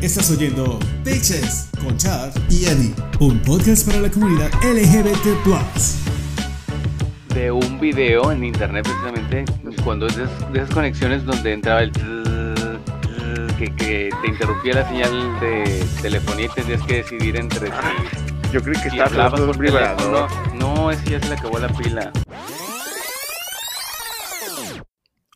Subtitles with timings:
[0.00, 2.94] Estás oyendo Bitches con Chad y Eddie.
[3.20, 5.26] un podcast para la comunidad LGBT.
[7.34, 9.44] de un video en internet precisamente
[9.84, 11.92] cuando es de, esas- de esas conexiones donde entraba el
[13.58, 17.68] que, que te interrumpía la señal de telefonía y tendrías que decidir entre
[18.52, 20.28] Yo creí que si hablabas hablando de un vibrador.
[20.54, 22.12] No, ese ya se le acabó la pila.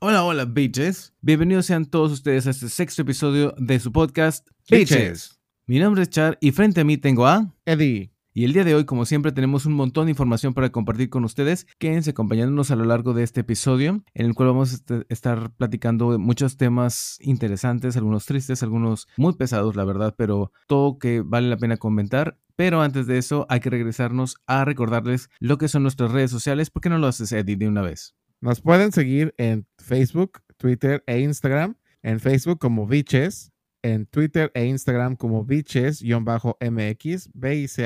[0.04, 1.14] Hola, hola, bitches.
[1.20, 4.90] Bienvenidos sean todos ustedes a este sexto episodio de su podcast, Bitches.
[4.98, 5.40] Bitches.
[5.68, 7.54] Mi nombre es Char y frente a mí tengo a...
[7.66, 8.12] Eddie.
[8.34, 11.22] Y el día de hoy, como siempre, tenemos un montón de información para compartir con
[11.22, 11.68] ustedes.
[11.79, 15.52] Quédense acompañándonos a lo largo de este episodio, en el cual vamos a est- estar
[15.52, 21.48] platicando muchos temas interesantes, algunos tristes, algunos muy pesados, la verdad, pero todo que vale
[21.48, 22.40] la pena comentar.
[22.57, 26.71] Pero antes de eso, hay que regresarnos a recordarles lo que son nuestras redes sociales.
[26.71, 28.16] ¿Por qué no lo haces, Eddie, de una vez?
[28.40, 31.77] Nos pueden seguir en Facebook, Twitter e Instagram.
[32.03, 33.53] En Facebook como Biches.
[33.83, 37.30] En Twitter e Instagram como Biches-MX.
[37.34, 37.83] B-I-C-H-E-S-MX.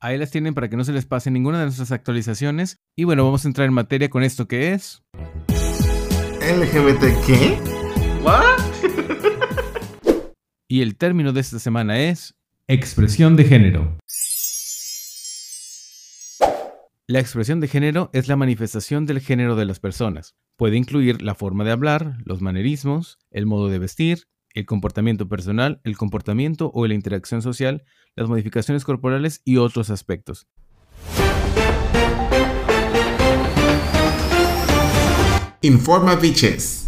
[0.00, 2.78] Ahí las tienen para que no se les pase ninguna de nuestras actualizaciones.
[2.96, 5.02] Y bueno, vamos a entrar en materia con esto que es...
[6.40, 7.58] ¿LGBT qué?
[10.68, 12.34] Y el término de esta semana es...
[12.66, 13.98] Expresión de género.
[17.06, 20.36] La expresión de género es la manifestación del género de las personas.
[20.56, 24.22] Puede incluir la forma de hablar, los manerismos, el modo de vestir,
[24.54, 27.84] el comportamiento personal, el comportamiento o la interacción social,
[28.16, 30.46] las modificaciones corporales y otros aspectos.
[35.60, 36.83] Informa Bitches.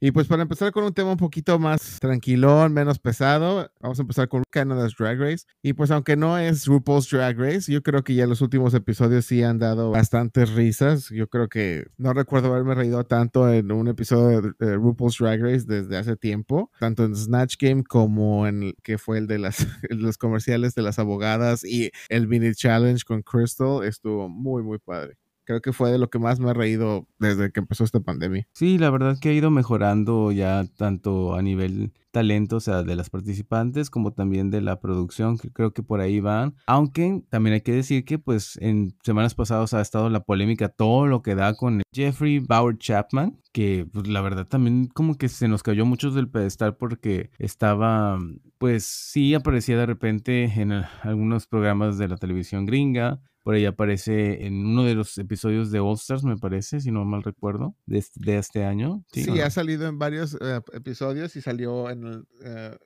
[0.00, 4.02] Y pues para empezar con un tema un poquito más tranquilón, menos pesado, vamos a
[4.02, 5.46] empezar con Canada's Drag Race.
[5.62, 9.26] Y pues aunque no es RuPaul's Drag Race, yo creo que ya los últimos episodios
[9.26, 11.08] sí han dado bastantes risas.
[11.10, 15.64] Yo creo que no recuerdo haberme reído tanto en un episodio de RuPaul's Drag Race
[15.66, 19.38] desde hace tiempo, tanto en Snatch Game como en el que fue el de
[19.90, 23.84] los comerciales de las abogadas y el mini challenge con Crystal.
[23.84, 25.16] Estuvo muy, muy padre.
[25.44, 28.46] Creo que fue de lo que más me he reído desde que empezó esta pandemia.
[28.52, 32.96] Sí, la verdad que ha ido mejorando ya tanto a nivel talento, o sea, de
[32.96, 36.54] las participantes como también de la producción, que creo que por ahí van.
[36.66, 41.06] Aunque también hay que decir que pues en semanas pasadas ha estado la polémica, todo
[41.06, 45.48] lo que da con Jeffrey Bauer Chapman, que pues la verdad también como que se
[45.48, 48.18] nos cayó muchos del pedestal porque estaba,
[48.58, 50.72] pues sí aparecía de repente en
[51.02, 53.20] algunos programas de la televisión gringa.
[53.44, 57.04] Por ahí aparece en uno de los episodios de All Stars, me parece, si no
[57.04, 59.04] mal recuerdo, de este, de este año.
[59.12, 62.78] Sí, ha salido en varios eh, episodios y salió en el, eh,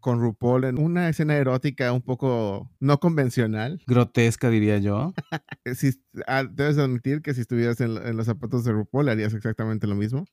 [0.00, 3.82] con RuPaul en una escena erótica un poco no convencional.
[3.86, 5.12] Grotesca, diría yo.
[5.74, 5.90] Si,
[6.26, 9.94] ah, debes admitir que si estuvieras en, en los zapatos de RuPaul harías exactamente lo
[9.94, 10.24] mismo.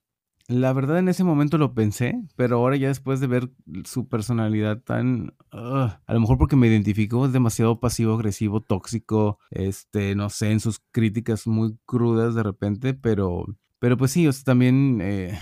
[0.48, 3.50] La verdad en ese momento lo pensé, pero ahora ya después de ver
[3.86, 5.34] su personalidad tan...
[5.52, 10.81] a lo mejor porque me identifico, es demasiado pasivo-agresivo, tóxico, este, no sé, en sus
[10.92, 13.46] críticas muy crudas de repente, pero,
[13.80, 15.00] pero pues sí, o también...
[15.02, 15.40] eh,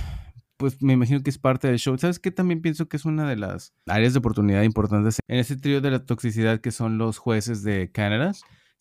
[0.61, 1.97] pues me imagino que es parte del show.
[1.97, 2.29] ¿Sabes qué?
[2.29, 5.89] También pienso que es una de las áreas de oportunidad importantes en ese trío de
[5.89, 8.33] la toxicidad que son los jueces de Canadá.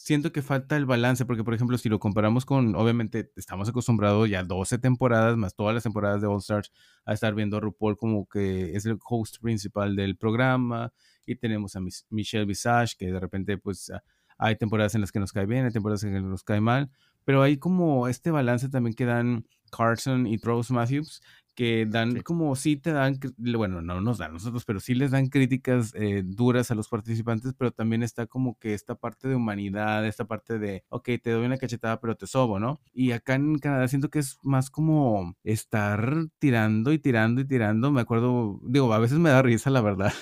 [0.03, 4.31] Siento que falta el balance, porque por ejemplo, si lo comparamos con, obviamente, estamos acostumbrados
[4.31, 6.73] ya 12 temporadas, más todas las temporadas de All Stars,
[7.05, 10.91] a estar viendo a RuPaul como que es el host principal del programa,
[11.27, 13.93] y tenemos a Mis- Michelle Visage, que de repente, pues,
[14.39, 16.63] hay temporadas en las que nos cae bien, hay temporadas en las que nos cae
[16.63, 16.91] mal,
[17.27, 21.21] pero hay como este balance también que dan Carson y Rose Matthews,
[21.61, 22.23] que dan Sí.
[22.23, 26.23] como sí te dan, bueno, no nos dan nosotros, pero sí les dan críticas eh,
[26.25, 30.59] duras a los participantes, pero también está como que esta parte de humanidad, esta parte
[30.59, 32.81] de, ok, te doy una cachetada, pero te sobo, ¿no?
[32.95, 37.91] Y acá en Canadá siento que es más como estar tirando y tirando y tirando.
[37.93, 40.13] Me acuerdo, digo, a veces me da risa, la verdad.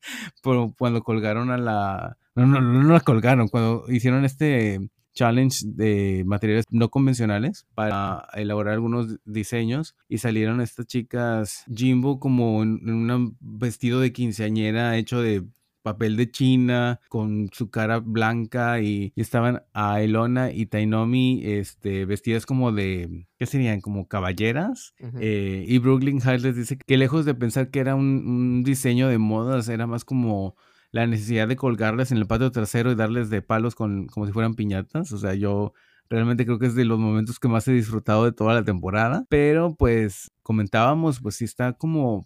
[0.44, 2.18] Pero cuando colgaron a la.
[2.36, 3.48] No, no, no la colgaron.
[3.48, 4.80] Cuando hicieron este
[5.18, 12.62] challenge de materiales no convencionales para elaborar algunos diseños y salieron estas chicas Jimbo como
[12.62, 15.44] en, un vestido de quinceañera hecho de
[15.81, 22.06] papel de China con su cara blanca y, y estaban a Elona y Tainomi este,
[22.06, 23.80] vestidas como de, ¿qué serían?
[23.80, 24.94] Como caballeras.
[25.22, 29.08] Eh, y Brooklyn Heights les dice que lejos de pensar que era un, un diseño
[29.08, 30.58] de modas, era más como
[30.92, 34.31] la necesidad de colgarles en el patio trasero y darles de palos con, como si
[34.31, 35.12] fueran piñatas.
[35.12, 35.74] O sea, yo
[36.10, 39.25] realmente creo que es de los momentos que más he disfrutado de toda la temporada.
[39.30, 42.25] Pero pues comentábamos, pues sí está como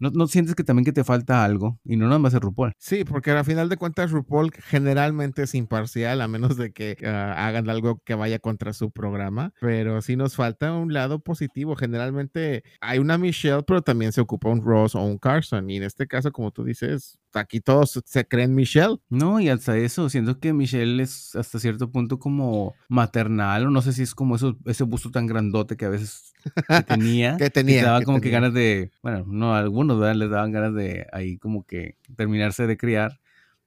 [0.00, 1.78] ¿No, ¿No sientes que también que te falta algo?
[1.84, 2.72] Y no nada más es RuPaul.
[2.78, 7.46] Sí, porque al final de cuentas RuPaul generalmente es imparcial, a menos de que ah,
[7.46, 11.76] hagan algo que vaya contra su programa, pero sí nos falta un lado positivo.
[11.76, 15.84] Generalmente hay una Michelle, pero también se ocupa un Ross o un Carson, y en
[15.84, 18.96] este caso, como tú dices, aquí todos se creen Michelle.
[19.08, 23.82] No, y hasta eso, siento que Michelle es hasta cierto punto como maternal, o no
[23.82, 27.36] sé si es como eso, ese busto tan grandote que a veces que tenía.
[27.36, 30.16] Que tenía, te daba que como que ganas de, bueno, no, a algunos ¿verdad?
[30.16, 33.20] les daban ganas de ahí como que terminarse de criar.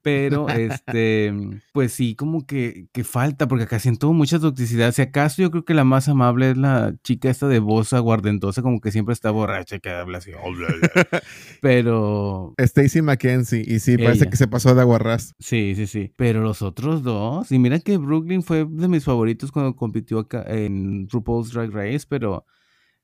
[0.07, 1.33] Pero, este,
[1.73, 4.93] pues sí, como que, que falta, porque acá siento mucha toxicidad.
[4.93, 8.61] Si acaso yo creo que la más amable es la chica esta de voz aguardentosa,
[8.61, 10.31] como que siempre está borracha, que habla así.
[10.41, 11.21] "Oh, bla, bla".
[11.61, 14.29] Pero, Stacy McKenzie, y sí, parece Ella.
[14.31, 15.33] que se pasó de aguarrás.
[15.39, 16.13] Sí, sí, sí.
[16.15, 20.45] Pero los otros dos, y mira que Brooklyn fue de mis favoritos cuando compitió acá
[20.47, 22.45] en RuPaul's Drag Race, pero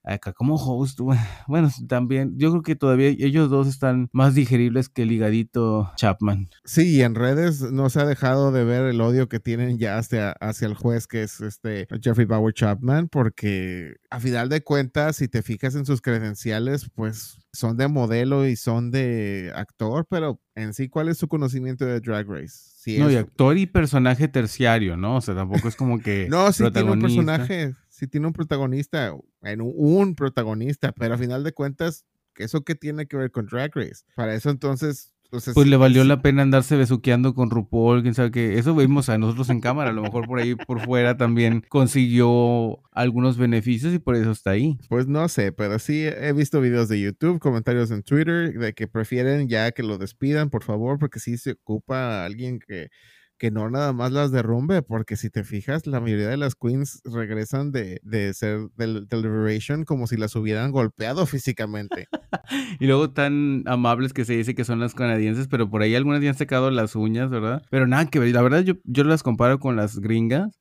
[0.03, 1.17] acá como host, bu-
[1.47, 6.50] bueno, también, yo creo que todavía ellos dos están más digeribles que el ligadito Chapman.
[6.65, 9.97] Sí, y en redes no se ha dejado de ver el odio que tienen ya
[9.97, 15.15] hacia, hacia el juez que es este Jeffrey Bauer Chapman, porque a final de cuentas,
[15.15, 20.41] si te fijas en sus credenciales, pues son de modelo y son de actor, pero
[20.56, 22.71] en sí, ¿cuál es su conocimiento de Drag Race?
[22.75, 25.17] Si No, y actor y personaje terciario, ¿no?
[25.17, 29.16] O sea, tampoco es como que No, sí tiene un personaje, sí tiene un protagonista,
[29.44, 32.06] en un, un protagonista, pero a final de cuentas,
[32.36, 34.04] ¿eso qué tiene que ver con Drag Race?
[34.16, 35.13] Para eso entonces,
[35.54, 38.57] Pues le valió la pena andarse besuqueando con RuPaul, quién sabe qué.
[38.57, 39.92] Eso vimos a nosotros en cámara.
[39.92, 44.51] A lo mejor por ahí por fuera también consiguió algunos beneficios y por eso está
[44.51, 44.78] ahí.
[44.90, 48.88] Pues no sé, pero sí he visto videos de YouTube, comentarios en Twitter de que
[48.88, 52.90] prefieren ya que lo despidan, por favor, porque sí se ocupa alguien que,
[53.38, 57.01] que no nada más las derrumbe, porque si te fijas, la mayoría de las queens
[57.03, 62.07] regresan de, de ser del, del Liberation como si las hubieran golpeado físicamente.
[62.80, 66.21] Y luego tan amables que se dice que son las canadienses, pero por ahí algunas
[66.21, 67.63] ya han secado las uñas, ¿verdad?
[67.69, 68.33] Pero nada que ver.
[68.33, 70.59] La verdad yo, yo las comparo con las gringas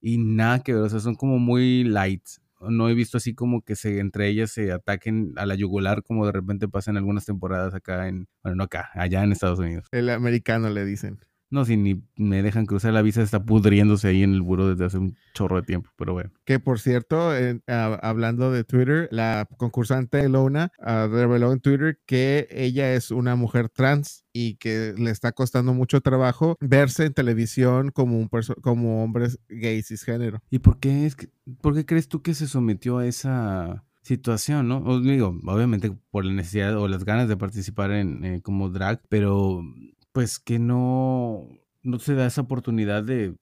[0.00, 0.82] y nada que ver.
[0.82, 2.22] O sea, son como muy light.
[2.60, 6.26] No he visto así como que se entre ellas se ataquen a la yugular como
[6.26, 9.86] de repente pasa en algunas temporadas acá en, bueno, no acá, allá en Estados Unidos.
[9.92, 11.20] El americano le dicen.
[11.50, 14.84] No, si ni me dejan cruzar la visa, está pudriéndose ahí en el buro desde
[14.84, 16.30] hace un chorro de tiempo, pero bueno.
[16.44, 17.32] Que por cierto,
[17.66, 23.34] ah, hablando de Twitter, la concursante Elona ah, reveló en Twitter que ella es una
[23.34, 28.30] mujer trans y que le está costando mucho trabajo verse en televisión como un
[28.62, 30.40] como hombres gays cisgénero.
[30.50, 31.30] ¿Y por qué, es que,
[31.60, 34.78] por qué crees tú que se sometió a esa situación, no?
[34.84, 39.02] Os digo, obviamente por la necesidad o las ganas de participar en eh, como drag,
[39.08, 39.62] pero
[40.12, 41.48] pues que no,
[41.82, 43.36] no se da esa oportunidad de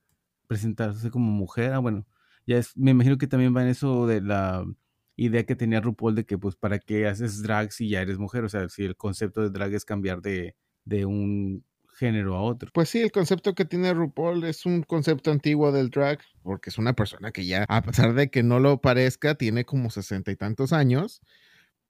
[0.47, 1.73] presentarse como mujer.
[1.73, 2.07] Ah, bueno,
[2.47, 4.65] ya me imagino que también va en eso de la
[5.17, 8.45] idea que tenía RuPaul de que pues para qué haces drag si ya eres mujer,
[8.45, 10.55] o sea, si el concepto de drag es cambiar de,
[10.85, 11.65] de un
[11.99, 12.71] género a otro.
[12.73, 16.79] Pues sí, el concepto que tiene RuPaul es un concepto antiguo del drag, porque es
[16.79, 20.37] una persona que ya, a pesar de que no lo parezca, tiene como sesenta y
[20.37, 21.21] tantos años.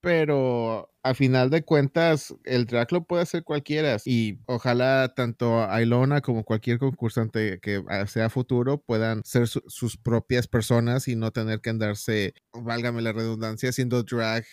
[0.00, 3.97] Pero a final de cuentas, el drag lo puede hacer cualquiera.
[4.05, 10.47] Y ojalá tanto Ailona como cualquier concursante que sea futuro puedan ser su- sus propias
[10.47, 14.45] personas y no tener que andarse, válgame la redundancia, haciendo drag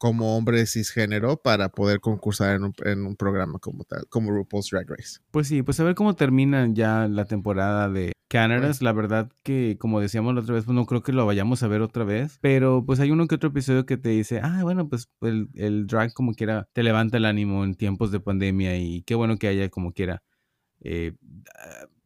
[0.00, 4.70] como hombre cisgénero para poder concursar en un, en un programa como tal, como RuPaul's
[4.70, 5.20] Drag Race.
[5.30, 8.80] Pues sí, pues a ver cómo termina ya la temporada de Canadas.
[8.80, 11.68] La verdad que, como decíamos la otra vez, pues no creo que lo vayamos a
[11.68, 12.38] ver otra vez.
[12.40, 15.86] Pero pues hay uno que otro episodio que te dice, ah, bueno, pues el, el
[15.86, 19.48] drag como quiera te levanta el ánimo en tiempos de pandemia y qué bueno que
[19.48, 20.22] haya como quiera
[20.80, 21.12] eh,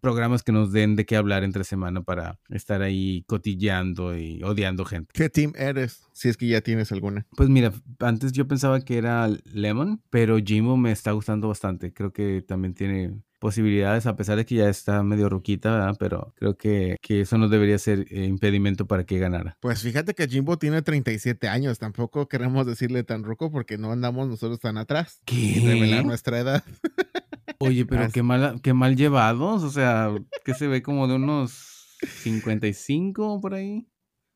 [0.04, 4.84] programas que nos den de qué hablar entre semana para estar ahí cotilleando y odiando
[4.84, 5.10] gente.
[5.14, 6.02] ¿Qué team eres?
[6.12, 7.26] Si es que ya tienes alguna.
[7.34, 11.94] Pues mira, antes yo pensaba que era Lemon, pero Jimbo me está gustando bastante.
[11.94, 15.96] Creo que también tiene posibilidades, a pesar de que ya está medio ruquita, ¿verdad?
[15.98, 19.56] Pero creo que, que eso no debería ser eh, impedimento para que ganara.
[19.60, 21.78] Pues fíjate que Jimbo tiene 37 años.
[21.78, 25.22] Tampoco queremos decirle tan ruco porque no andamos nosotros tan atrás.
[25.30, 26.06] Y revelar ¿Qué?
[26.06, 26.62] nuestra edad.
[27.66, 30.10] Oye, pero qué mal, qué mal llevados, o sea,
[30.44, 33.86] que se ve como de unos 55 por ahí.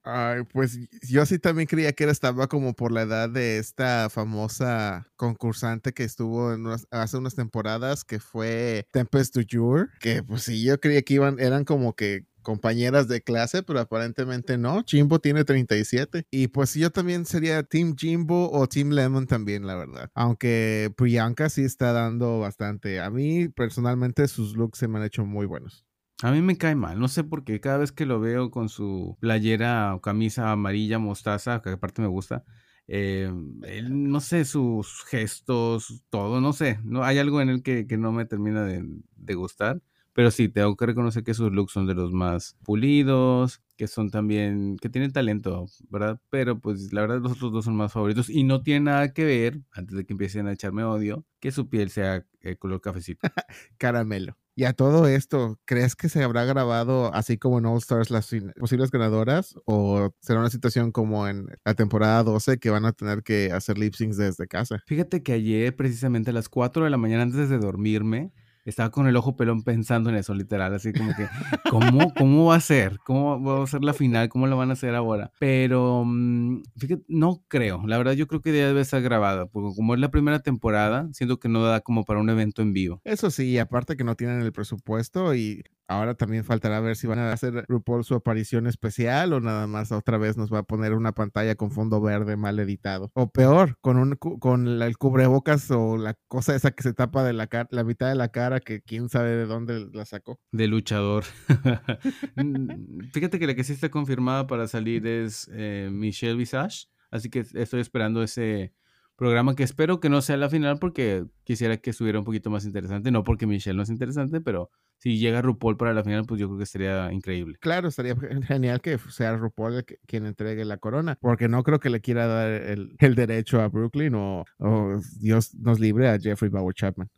[0.04, 4.08] Ay, pues yo sí también creía que era, estaba como por la edad de esta
[4.08, 10.22] famosa concursante que estuvo en unas- hace unas temporadas, que fue Tempest du Jour, que
[10.22, 14.82] pues sí, yo creía que iban, eran como que compañeras de clase, pero aparentemente no.
[14.86, 16.24] Jimbo tiene 37.
[16.30, 20.10] Y pues yo también sería Team Jimbo o Team Lemon también, la verdad.
[20.14, 23.00] Aunque Priyanka sí está dando bastante.
[23.00, 25.84] A mí personalmente sus looks se me han hecho muy buenos.
[26.22, 27.60] A mí me cae mal, no sé por qué.
[27.60, 32.08] Cada vez que lo veo con su playera o camisa amarilla mostaza, que aparte me
[32.08, 32.44] gusta,
[32.86, 33.30] eh,
[33.64, 38.10] él, no sé, sus gestos, todo, no sé, no, hay algo en él que, no
[38.10, 39.82] me termina de gustar.
[40.18, 44.10] Pero sí, tengo que reconocer que sus looks son de los más pulidos, que son
[44.10, 46.20] también, que tienen talento, ¿verdad?
[46.28, 49.24] Pero pues la verdad los otros dos son más favoritos y no tiene nada que
[49.24, 53.28] ver, antes de que empiecen a echarme odio, que su piel sea eh, color cafecito.
[53.78, 54.36] Caramelo.
[54.56, 58.28] Y a todo esto, ¿crees que se habrá grabado así como en All Stars las
[58.58, 59.54] posibles ganadoras?
[59.66, 63.78] ¿O será una situación como en la temporada 12 que van a tener que hacer
[63.78, 64.82] lip syncs desde casa?
[64.84, 68.32] Fíjate que ayer, precisamente a las 4 de la mañana, antes de dormirme,
[68.64, 71.26] estaba con el ojo pelón pensando en eso, literal, así como que,
[71.70, 72.98] ¿cómo, cómo va a ser?
[73.04, 74.28] ¿Cómo va a ser la final?
[74.28, 75.30] ¿Cómo la van a hacer ahora?
[75.38, 77.82] Pero, mm, fíjate, no creo.
[77.86, 81.08] La verdad, yo creo que ya debe estar grabada, porque como es la primera temporada,
[81.12, 83.00] siento que no da como para un evento en vivo.
[83.04, 87.18] Eso sí, aparte que no tienen el presupuesto y ahora también faltará ver si van
[87.18, 90.92] a hacer RuPaul su aparición especial o nada más otra vez nos va a poner
[90.92, 93.10] una pantalla con fondo verde mal editado.
[93.14, 97.24] O peor, con un con la- el cubrebocas o la cosa esa que se tapa
[97.24, 100.38] de la la mitad de la cara que quién sabe de dónde la sacó.
[100.52, 101.24] De luchador.
[103.12, 106.86] Fíjate que la que sí está confirmada para salir es eh, Michelle Visage.
[107.10, 108.74] Así que estoy esperando ese
[109.18, 112.64] programa que espero que no sea la final porque quisiera que estuviera un poquito más
[112.64, 113.10] interesante.
[113.10, 116.46] No porque Michelle no es interesante, pero si llega RuPaul para la final, pues yo
[116.46, 117.58] creo que sería increíble.
[117.60, 118.14] Claro, estaría
[118.46, 122.48] genial que sea RuPaul quien entregue la corona, porque no creo que le quiera dar
[122.48, 127.10] el, el derecho a Brooklyn o, o Dios nos libre a Jeffrey Bauer Chapman.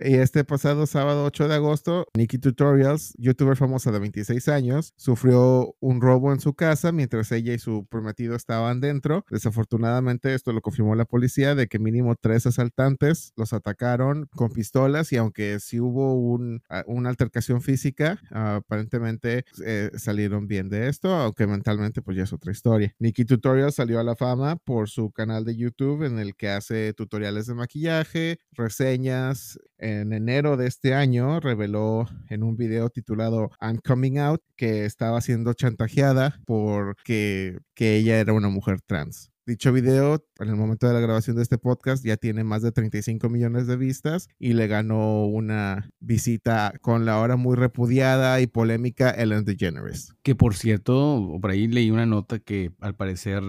[0.00, 5.74] Y este pasado sábado 8 de agosto, Nikki Tutorials, youtuber famosa de 26 años, sufrió
[5.80, 9.24] un robo en su casa mientras ella y su prometido estaban dentro.
[9.30, 15.12] Desafortunadamente, esto lo confirmó la policía de que mínimo tres asaltantes los atacaron con pistolas
[15.12, 20.88] y aunque sí hubo un, a- una altercación física, ah, aparentemente eh, salieron bien de
[20.88, 22.94] esto, aunque mentalmente pues ya es otra historia.
[22.98, 26.94] Nikki Tutorials salió a la fama por su canal de YouTube en el que hace
[26.94, 29.58] tutoriales de maquillaje, reseñas.
[29.82, 35.20] En enero de este año reveló en un video titulado I'm Coming Out que estaba
[35.20, 39.32] siendo chantajeada porque que ella era una mujer trans.
[39.44, 42.70] Dicho video, en el momento de la grabación de este podcast, ya tiene más de
[42.70, 48.46] 35 millones de vistas y le ganó una visita con la ahora muy repudiada y
[48.46, 50.14] polémica Ellen DeGeneres.
[50.22, 53.42] Que por cierto, por ahí leí una nota que al parecer,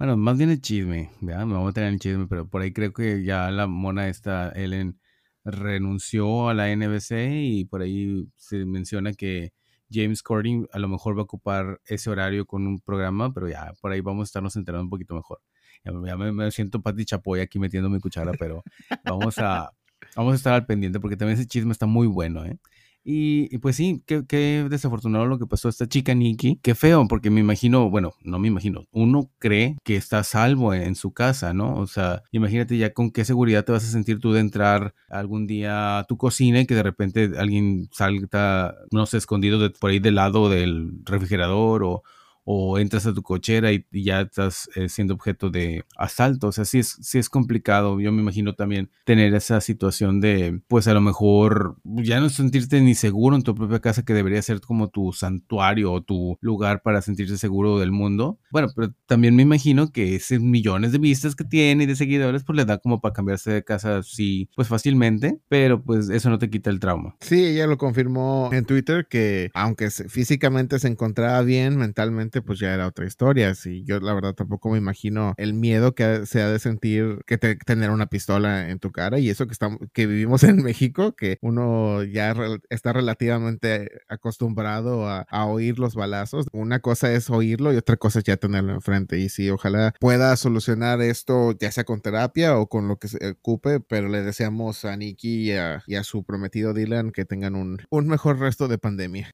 [0.00, 1.46] bueno, más bien el chisme, ¿verdad?
[1.46, 4.08] Me voy a meter en el chisme, pero por ahí creo que ya la mona
[4.08, 4.98] esta, Ellen,
[5.46, 9.52] renunció a la NBC y por ahí se menciona que
[9.90, 13.72] James Corden a lo mejor va a ocupar ese horario con un programa, pero ya
[13.80, 15.40] por ahí vamos a estarnos enterando un poquito mejor.
[15.84, 18.64] Ya, ya me, me siento Pati Chapoy aquí metiendo mi cuchara, pero
[19.04, 19.70] vamos a,
[20.16, 22.58] vamos a estar al pendiente porque también ese chisme está muy bueno, ¿eh?
[23.08, 26.58] Y, y pues sí, qué, qué desafortunado lo que pasó a esta chica Nikki.
[26.60, 30.82] Qué feo, porque me imagino, bueno, no me imagino, uno cree que está salvo en,
[30.82, 31.76] en su casa, ¿no?
[31.76, 35.46] O sea, imagínate ya con qué seguridad te vas a sentir tú de entrar algún
[35.46, 39.90] día a tu cocina y que de repente alguien salta, no sé, escondido de, por
[39.90, 42.02] ahí del lado del refrigerador o,
[42.48, 46.46] o entras a tu cochera y, y ya estás eh, siendo objeto de asalto.
[46.46, 48.00] O sea, sí es, sí es complicado.
[48.00, 52.80] Yo me imagino también tener esa situación de, pues a lo mejor ya no sentirte
[52.80, 56.82] ni seguro en tu propia casa, que debería ser como tu santuario o tu lugar
[56.82, 58.38] para sentirse seguro del mundo.
[58.52, 62.44] Bueno, pero también me imagino que esos millones de vistas que tiene y de seguidores,
[62.44, 66.38] pues le da como para cambiarse de casa así, pues fácilmente, pero pues eso no
[66.38, 67.16] te quita el trauma.
[67.20, 72.72] Sí, ella lo confirmó en Twitter que aunque físicamente se encontraba bien, mentalmente pues ya
[72.74, 73.54] era otra historia.
[73.54, 77.38] Sí, yo la verdad tampoco me imagino el miedo que se ha de sentir que
[77.38, 81.14] te- tener una pistola en tu cara y eso que estamos que vivimos en México,
[81.16, 82.34] que uno ya
[82.70, 86.46] está relativamente acostumbrado a, a oír los balazos.
[86.52, 89.18] Una cosa es oírlo y otra cosa es ya tenerlo enfrente.
[89.18, 93.30] Y sí, ojalá pueda solucionar esto ya sea con terapia o con lo que se
[93.30, 98.38] ocupe, pero le deseamos a Nikki y a, su prometido Dylan que tengan un mejor
[98.38, 99.32] resto de pandemia.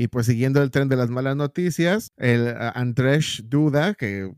[0.00, 4.32] Y pues siguiendo el tren de las malas noticias, el uh, Andrzej Duda, que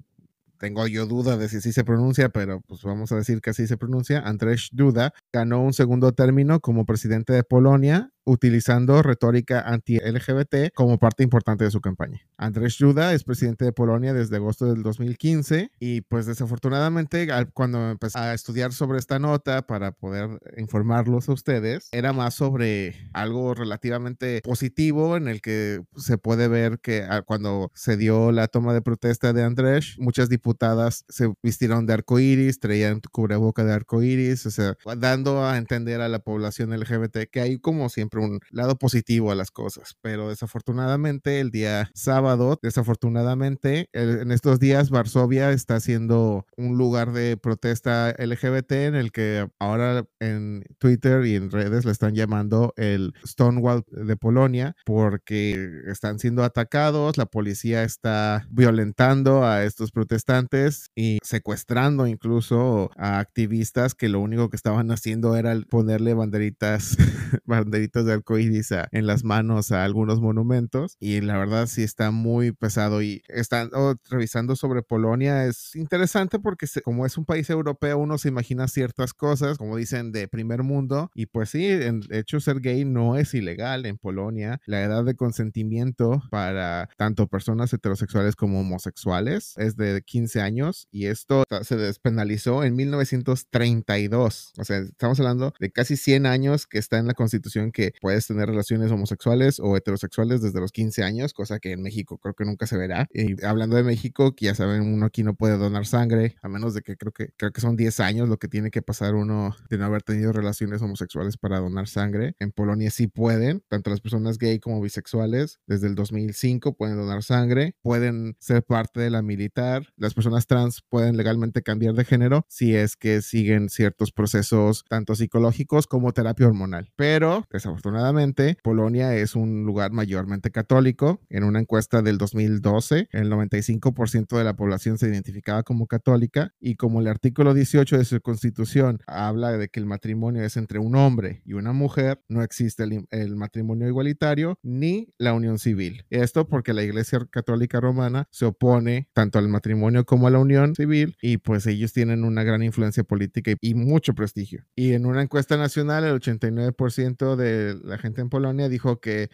[0.58, 3.68] tengo yo duda de si así se pronuncia, pero pues vamos a decir que así
[3.68, 10.72] se pronuncia, Andrzej Duda, ganó un segundo término como presidente de Polonia utilizando retórica anti-LGBT
[10.74, 12.20] como parte importante de su campaña.
[12.36, 18.18] Andrzej Duda es presidente de Polonia desde agosto del 2015 y pues desafortunadamente cuando empecé
[18.18, 24.40] a estudiar sobre esta nota para poder informarlos a ustedes, era más sobre algo relativamente
[24.42, 28.82] positivo en el que se puede ver que ah, cuando se dio la toma de
[28.82, 34.46] protesta de Andrzej, muchas diputadas se vistieron de arco iris, traían cubreboca de arco iris,
[34.46, 38.40] o sea, dando a entender a la población LGBT que hay como siempre siempre un
[38.50, 45.50] lado positivo a las cosas, pero desafortunadamente el día sábado, desafortunadamente en estos días Varsovia
[45.52, 51.50] está siendo un lugar de protesta LGBT en el que ahora en Twitter y en
[51.50, 58.46] redes le están llamando el Stonewall de Polonia porque están siendo atacados, la policía está
[58.50, 65.36] violentando a estos protestantes y secuestrando incluso a activistas que lo único que estaban haciendo
[65.36, 66.96] era ponerle banderitas,
[67.44, 72.52] banderitas de arcoíris en las manos a algunos monumentos y la verdad sí está muy
[72.52, 73.70] pesado y están
[74.08, 79.14] revisando sobre Polonia es interesante porque como es un país europeo uno se imagina ciertas
[79.14, 83.34] cosas como dicen de primer mundo y pues sí, en hecho ser gay no es
[83.34, 90.02] ilegal en Polonia, la edad de consentimiento para tanto personas heterosexuales como homosexuales es de
[90.02, 96.26] 15 años y esto se despenalizó en 1932, o sea, estamos hablando de casi 100
[96.26, 100.72] años que está en la constitución que puedes tener relaciones homosexuales o heterosexuales desde los
[100.72, 103.08] 15 años, cosa que en México creo que nunca se verá.
[103.12, 106.74] Y hablando de México, que ya saben, uno aquí no puede donar sangre, a menos
[106.74, 109.56] de que creo que creo que son 10 años lo que tiene que pasar uno
[109.68, 112.34] de no haber tenido relaciones homosexuales para donar sangre.
[112.38, 117.22] En Polonia sí pueden, tanto las personas gay como bisexuales, desde el 2005 pueden donar
[117.22, 122.46] sangre, pueden ser parte de la militar, las personas trans pueden legalmente cambiar de género
[122.48, 126.90] si es que siguen ciertos procesos tanto psicológicos como terapia hormonal.
[126.96, 127.44] Pero
[127.82, 131.20] desafortunadamente, Polonia es un lugar mayormente católico.
[131.28, 136.76] En una encuesta del 2012, el 95% de la población se identificaba como católica y
[136.76, 140.94] como el artículo 18 de su constitución habla de que el matrimonio es entre un
[140.94, 146.04] hombre y una mujer, no existe el, matrimonio igualitario ni la unión civil.
[146.10, 150.74] Esto porque la Iglesia Católica Romana se opone tanto al matrimonio como a la unión
[150.74, 154.64] civil y pues ellos tienen una gran influencia política y, mucho prestigio.
[154.76, 159.30] Y en una encuesta nacional, el 89% de la gente en Polonia dijo que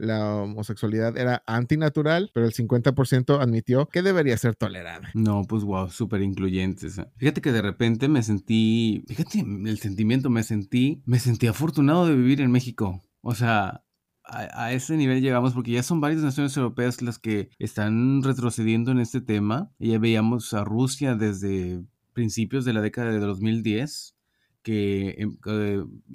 [0.00, 5.10] la homosexualidad era antinatural, pero el 50% admitió que debería ser tolerada.
[5.14, 7.00] No, pues wow, súper incluyentes.
[7.16, 12.16] Fíjate que de repente me sentí, fíjate el sentimiento, me sentí, me sentí afortunado de
[12.16, 13.02] vivir en México.
[13.20, 13.84] O sea,
[14.24, 18.92] a, a, ese nivel llegamos porque ya son varias naciones europeas las que están retrocediendo
[18.92, 19.70] en este tema.
[19.78, 21.84] Ya veíamos a Rusia desde
[22.14, 24.16] principios de la década de 2010
[24.62, 25.36] que, em,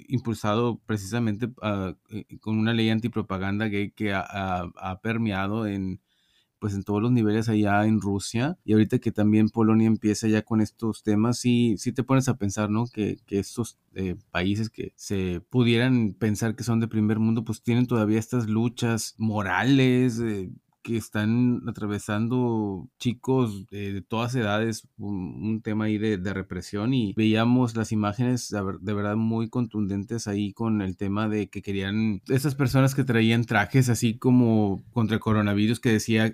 [0.08, 6.00] impulsado precisamente eh, con una ley antipropaganda gay que ha, permeado en
[6.58, 10.42] pues en todos los niveles allá en Rusia y ahorita que también Polonia empieza ya
[10.42, 14.70] con estos temas sí, sí te pones a pensar no que, que estos eh, países
[14.70, 20.18] que se pudieran pensar que son de primer mundo pues tienen todavía estas luchas morales
[20.20, 20.50] eh,
[20.86, 27.90] que están atravesando chicos de, todas edades un, tema ahí de, represión y veíamos las
[27.90, 33.02] imágenes de, verdad muy contundentes ahí con el tema de que querían esas personas que
[33.02, 36.32] traían trajes así como contra el coronavirus que decía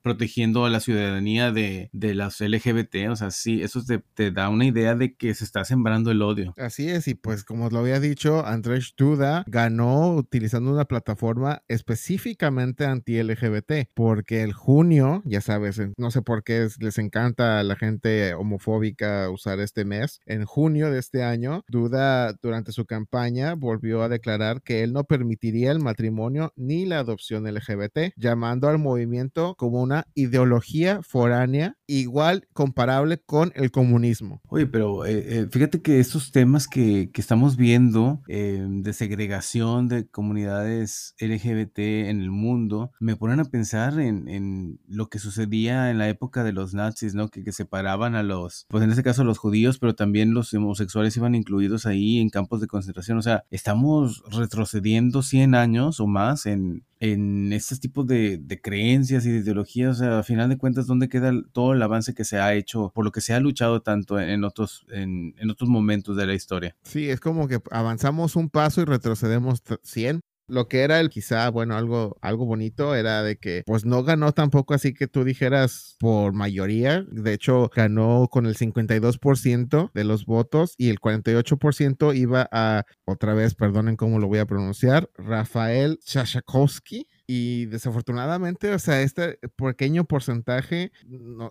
[0.00, 4.48] protegiendo a la ciudadanía de, de las LGBT, o sea, sí, eso te, te, da
[4.48, 6.54] una idea de que se está sembrando el odio.
[6.56, 12.86] Así es, y pues como lo había dicho, Andrés Duda ganó utilizando una plataforma específicamente
[12.86, 18.34] anti-LGBT porque el junio, ya sabes, no sé por qué les encanta a la gente
[18.34, 20.20] homofóbica usar este mes.
[20.26, 25.04] En junio de este año, Duda durante su campaña volvió a declarar que él no
[25.04, 32.48] permitiría el matrimonio ni la adopción LGBT, llamando al movimiento como una ideología foránea igual
[32.52, 34.40] comparable con el comunismo.
[34.48, 39.88] Oye, pero eh, eh, fíjate que estos temas que, que estamos viendo eh, de segregación
[39.88, 45.98] de comunidades LGBT en el mundo me ponen a pensar en, lo que sucedía en
[45.98, 47.28] la época de los nazis, ¿no?
[47.28, 51.34] Que, separaban a los, pues en este caso los judíos, pero también los homosexuales iban
[51.34, 53.18] incluidos ahí en campos de concentración.
[53.18, 59.30] O sea, estamos retrocediendo 100 años o más en, en estos tipos de, creencias y
[59.30, 62.38] de ideologías, o sea, a final de cuentas, ¿dónde queda todo el avance que se
[62.38, 66.16] ha hecho, por lo que se ha luchado tanto en otros, en, en otros momentos
[66.16, 66.76] de la historia?
[66.84, 70.20] Sí, es como que avanzamos un paso y retrocedemos 100,
[70.52, 74.32] lo que era el quizá, bueno, algo, algo bonito era de que pues no ganó
[74.32, 77.04] tampoco así que tú dijeras por mayoría.
[77.10, 83.32] De hecho, ganó con el 52% de los votos y el 48% iba a, otra
[83.32, 90.04] vez, perdonen cómo lo voy a pronunciar, Rafael Chachakowski y desafortunadamente, o sea, este pequeño
[90.04, 90.92] porcentaje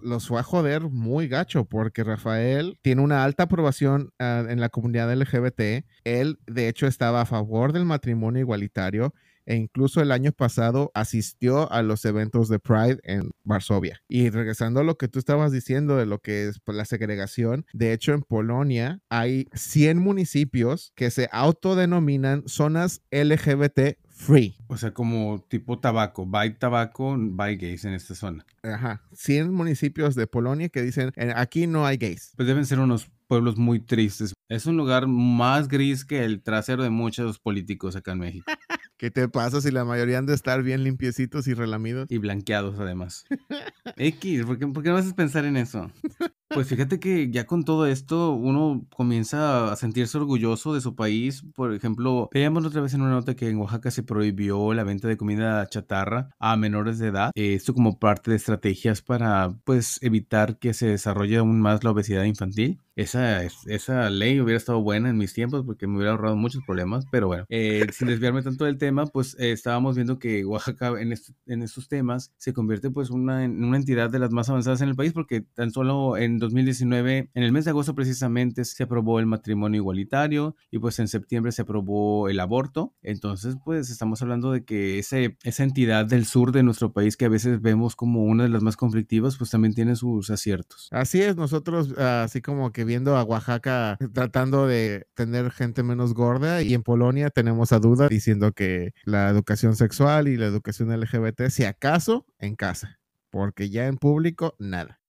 [0.04, 4.70] los fue a joder muy gacho porque Rafael tiene una alta aprobación ah, en la
[4.70, 5.84] comunidad LGBT.
[6.04, 9.16] Él, de hecho, estaba a favor del matrimonio igualitario
[9.48, 14.02] e incluso el año pasado asistió a los eventos de Pride en Varsovia.
[14.08, 17.94] Y regresando a lo que tú estabas diciendo de lo que es la segregación, de
[17.94, 24.56] hecho en Polonia hay 100 municipios que se autodenominan zonas LGBT free.
[24.68, 28.46] O sea, como tipo tabaco, buy tabaco, buy gays en esta zona.
[28.64, 32.34] Ajá, 100 municipios de Polonia que dicen, "Eh, aquí no hay gays.
[32.38, 34.34] Pues deben ser unos pueblos muy tristes.
[34.50, 38.46] Es un lugar más gris que el trasero de muchos políticos acá en México.
[38.98, 42.06] ¿Qué te pasa si la mayoría han de estar bien limpiecitos y relamidos?
[42.12, 43.26] Y blanqueados además.
[43.98, 45.90] X, ¿por qué, ¿por qué no haces pensar en eso?
[46.54, 51.44] Pues fíjate que ya con todo esto uno comienza a sentirse orgulloso de su país.
[51.56, 55.08] Por ejemplo, veíamos otra vez en una nota que en Oaxaca se prohibió la venta
[55.08, 57.32] de comida chatarra a menores de edad.
[57.36, 61.92] Eh, Esto como parte de estrategias para pues evitar que se desarrolle aún más la
[61.92, 62.82] obesidad infantil.
[62.98, 67.06] Esa, esa ley hubiera estado buena en mis tiempos porque me hubiera ahorrado muchos problemas,
[67.10, 71.14] pero bueno, eh, sin desviarme tanto del tema, pues eh, estábamos viendo que Oaxaca en,
[71.14, 74.82] est- en estos temas se convierte pues una, en una entidad de las más avanzadas
[74.82, 78.84] en el país porque tan solo en 2019, en el mes de agosto precisamente, se
[78.84, 82.94] aprobó el matrimonio igualitario y pues en septiembre se aprobó el aborto.
[83.02, 87.26] Entonces pues estamos hablando de que ese, esa entidad del sur de nuestro país que
[87.26, 90.90] a veces vemos como una de las más conflictivas, pues también tiene sus aciertos.
[90.92, 96.14] Así es, nosotros ah, así como que viendo a Oaxaca tratando de tener gente menos
[96.14, 100.90] gorda y en Polonia tenemos a Duda diciendo que la educación sexual y la educación
[101.00, 103.00] LGBT, si acaso, en casa,
[103.30, 105.01] porque ya en público, nada.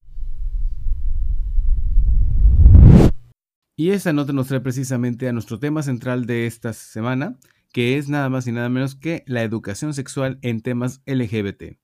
[3.75, 7.37] Y esa nota nos trae precisamente a nuestro tema central de esta semana,
[7.71, 11.79] que es nada más y nada menos que la educación sexual en temas LGBT.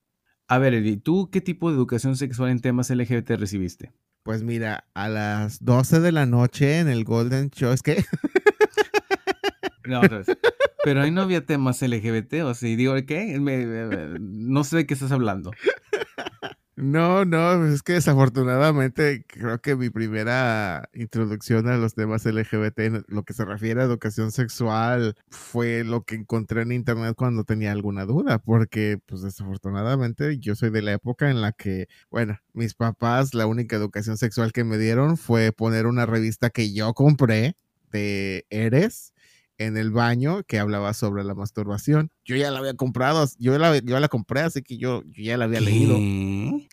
[0.47, 3.91] A ver, Eli, ¿tú qué tipo de educación sexual en temas LGBT recibiste?
[4.23, 8.03] Pues mira, a las 12 de la noche en el Golden Show, es que
[9.87, 10.27] No, otra vez.
[10.83, 13.39] Pero ahí no había temas LGBT, o sea, y digo, ¿qué?
[13.39, 15.51] Me- me- no sé de qué estás hablando.
[16.81, 23.23] No, no, es que desafortunadamente creo que mi primera introducción a los temas LGBT, lo
[23.23, 28.05] que se refiere a educación sexual, fue lo que encontré en internet cuando tenía alguna
[28.05, 33.33] duda, porque pues desafortunadamente yo soy de la época en la que, bueno, mis papás
[33.33, 37.57] la única educación sexual que me dieron fue poner una revista que yo compré
[37.91, 39.13] de Eres
[39.59, 42.09] en el baño que hablaba sobre la masturbación.
[42.25, 45.37] Yo ya la había comprado, yo la, yo la compré, así que yo, yo ya
[45.37, 45.99] la había leído.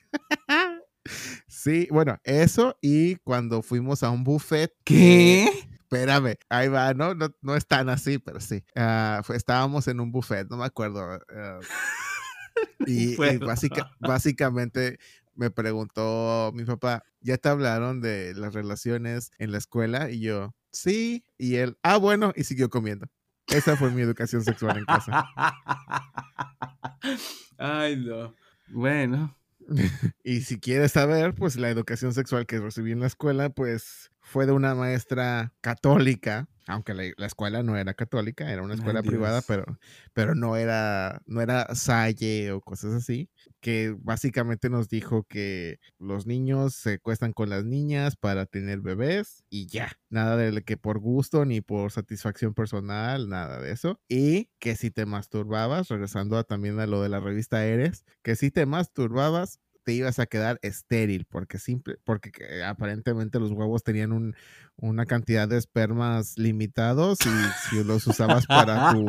[1.47, 4.73] Sí, bueno, eso y cuando fuimos a un buffet.
[4.85, 5.49] ¿Qué?
[5.73, 7.15] espérame, ahí va, ¿no?
[7.15, 8.65] No, no es tan así, pero sí.
[8.75, 11.01] Ah, fue- estábamos en un buffet, no me acuerdo.
[11.03, 11.61] ah,
[12.87, 13.47] y y Bueno.
[13.47, 14.99] básica- básicamente
[15.35, 20.11] me preguntó mi papá, ¿ya te hablaron de las relaciones en la escuela?
[20.11, 21.25] Y yo, sí.
[21.39, 23.07] Y él, ah, bueno, y siguió comiendo.
[23.49, 25.27] Esa fue mi educación sexual en casa.
[27.59, 28.35] Ay, no.
[28.69, 29.37] Bueno,
[30.25, 34.47] Y si quieres saber, pues la educación sexual que recibí en la escuela, pues fue
[34.47, 39.03] de una maestra católica, aunque la, la escuela no era católica, era una Ay, escuela
[39.03, 39.79] privada, pero,
[40.13, 46.27] pero no era, no era Salle o cosas así, que básicamente nos dijo que los
[46.27, 50.99] niños se cuestan con las niñas para tener bebés y ya, nada de que por
[50.99, 54.01] gusto ni por satisfacción personal, nada de eso.
[54.09, 58.37] Y que si te masturbabas, regresando a, también a lo de la revista Eres, que
[58.37, 63.85] si te masturbabas, te ibas a quedar estéril porque simple porque que aparentemente los huevos
[63.85, 64.35] tenían un,
[64.75, 67.31] una cantidad de espermas limitados y
[67.71, 69.07] si los usabas para tu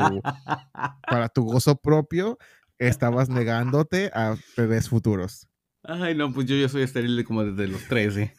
[1.02, 2.38] para tu gozo propio
[2.78, 5.48] estabas negándote a bebés futuros.
[5.82, 8.36] Ay, no, pues yo ya soy estéril como desde los 13.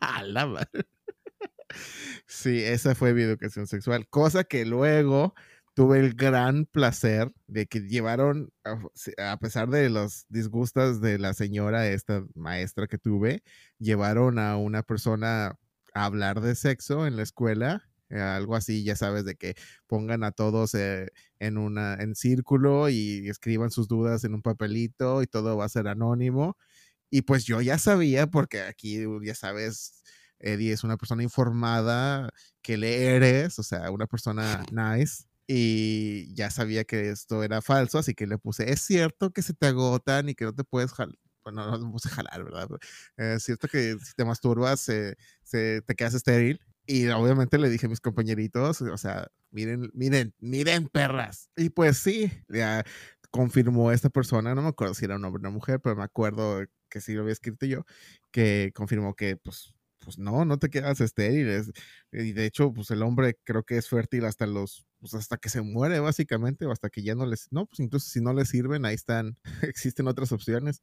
[0.00, 0.86] A la madre.
[2.26, 5.34] Sí, esa fue mi educación sexual, cosa que luego
[5.80, 8.52] tuve el gran placer de que llevaron,
[9.16, 13.42] a pesar de los disgustos de la señora, esta maestra que tuve,
[13.78, 15.56] llevaron a una persona
[15.94, 19.54] a hablar de sexo en la escuela, eh, algo así, ya sabes, de que
[19.86, 25.22] pongan a todos eh, en una en círculo y escriban sus dudas en un papelito
[25.22, 26.58] y todo va a ser anónimo.
[27.08, 30.02] Y pues yo ya sabía, porque aquí, ya sabes,
[30.40, 32.28] Eddie es una persona informada,
[32.60, 35.29] que le eres, o sea, una persona nice.
[35.52, 39.52] Y ya sabía que esto era falso, así que le puse, es cierto que se
[39.54, 41.16] te agotan y que no te puedes jalar.
[41.42, 42.68] Bueno, no, no puse jalar, ¿verdad?
[43.16, 46.60] Eh, Es cierto que si te masturbas, se, se- te quedas estéril.
[46.86, 51.50] Y obviamente le dije a mis compañeritos, o sea, miren, miren, miren, perras.
[51.56, 52.84] Y pues sí, ya
[53.30, 56.02] confirmó esta persona, no me acuerdo si era un hombre o una mujer, pero me
[56.04, 57.84] acuerdo que sí lo había escrito yo,
[58.32, 61.48] que confirmó que pues, pues no, no te quedas estéril.
[61.48, 61.70] es-
[62.12, 65.48] y de hecho, pues el hombre creo que es fértil hasta los pues hasta que
[65.48, 68.48] se muere básicamente o hasta que ya no les, no, pues incluso si no les
[68.50, 70.82] sirven, ahí están, existen otras opciones.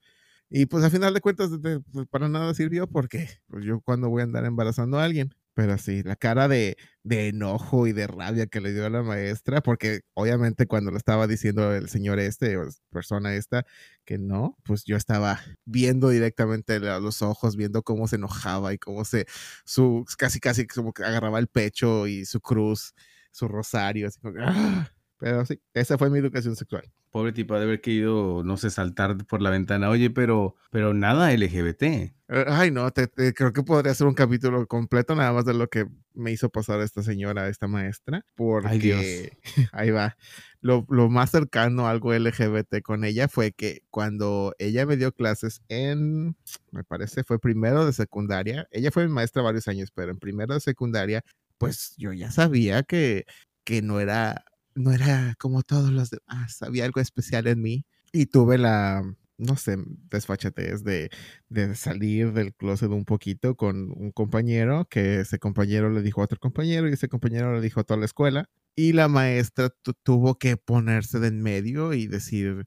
[0.50, 4.22] Y pues a final de cuentas de- para nada sirvió porque pues yo cuando voy
[4.22, 5.34] a andar embarazando a alguien.
[5.54, 9.02] Pero sí, la cara de, de enojo y de rabia que le dio a la
[9.02, 13.66] maestra, porque obviamente cuando lo estaba diciendo el señor este o persona esta
[14.06, 19.04] que no, pues yo estaba viendo directamente los ojos, viendo cómo se enojaba y cómo
[19.04, 19.26] se,
[19.66, 22.94] su, casi casi como que agarraba el pecho y su cruz,
[23.32, 24.92] su rosario, así como ¡ah!
[25.20, 26.84] Pero sí, esa fue mi educación sexual.
[27.10, 29.90] Pobre tipo de haber querido, no sé, saltar por la ventana.
[29.90, 31.84] Oye, pero, pero nada LGBT.
[32.30, 35.56] Eh, Ay, no, te- te- creo que podría ser un capítulo completo nada más de
[35.56, 39.02] lo que me hizo pasar esta señora, esta maestra, porque Ay, Dios.
[39.74, 40.18] ahí va.
[40.62, 45.12] Lo, lo más cercano a algo LGBT con ella fue que cuando ella me dio
[45.14, 46.36] clases en,
[46.72, 50.54] me parece, fue primero de secundaria, ella fue mi maestra varios años, pero en primero
[50.54, 51.24] de secundaria,
[51.58, 53.26] pues yo ya sabía que,
[53.64, 54.44] que no era,
[54.76, 59.04] no era como todos los demás, había algo especial en mí y tuve la,
[59.38, 59.78] no sé,
[60.10, 61.10] desfachatez de
[61.50, 66.26] de salir del closet un poquito con un compañero, que ese compañero le dijo a
[66.26, 68.50] otro compañero y ese compañero le dijo a toda la escuela.
[68.76, 72.66] Y la maestra tu- tuvo que ponerse de en medio y decir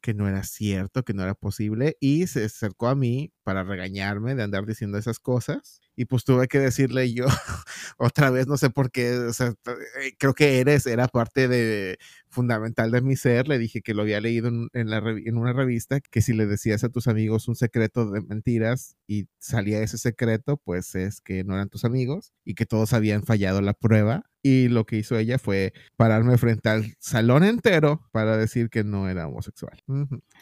[0.00, 1.96] que no era cierto, que no era posible.
[2.00, 5.80] Y se acercó a mí para regañarme de andar diciendo esas cosas.
[5.96, 7.26] Y pues tuve que decirle yo
[7.98, 13.02] otra vez, no sé por qué, eh, creo que eres, era parte de fundamental de
[13.02, 13.48] mi ser.
[13.48, 17.06] Le dije que lo había leído en una revista, que si le decías a tus
[17.08, 21.84] amigos un secreto de mentiras y salía ese secreto, pues es que no eran tus
[21.84, 24.29] amigos y que todos habían fallado la prueba.
[24.42, 29.08] Y lo que hizo ella fue pararme frente al salón entero para decir que no
[29.08, 29.78] era homosexual.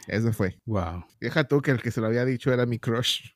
[0.06, 0.56] Eso fue.
[0.66, 1.04] Wow.
[1.20, 3.30] Deja tú que el que se lo había dicho era mi crush.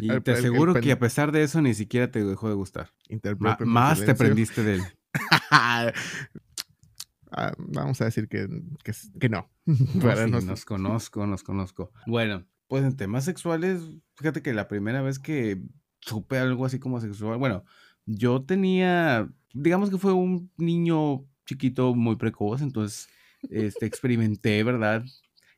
[0.00, 2.48] Y El- te el- el aseguro que a pesar de eso ni siquiera te dejó
[2.48, 2.90] de gustar.
[3.38, 4.12] Ma- más te silencio.
[4.12, 4.82] aprendiste de él.
[7.30, 8.48] Ah, vamos a decir que,
[8.82, 9.50] que, que no.
[9.66, 11.92] No, Para sí, no- nos conozco, nos conozco.
[12.06, 13.82] Bueno, pues en temas sexuales,
[14.16, 15.60] fíjate que la primera vez que
[16.00, 17.64] supe algo así como sexual, bueno,
[18.06, 23.08] yo tenía, digamos que fue un niño chiquito muy precoz, entonces
[23.50, 25.04] este, experimenté, ¿verdad?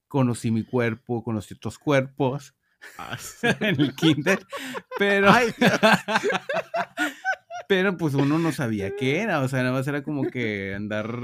[0.09, 2.55] Conocí mi cuerpo, conocí otros cuerpos
[3.43, 4.45] en el kinder,
[4.99, 5.31] pero...
[5.31, 5.49] Ay,
[7.71, 11.15] Pero pues uno no sabía qué era, o sea, nada más era como que andar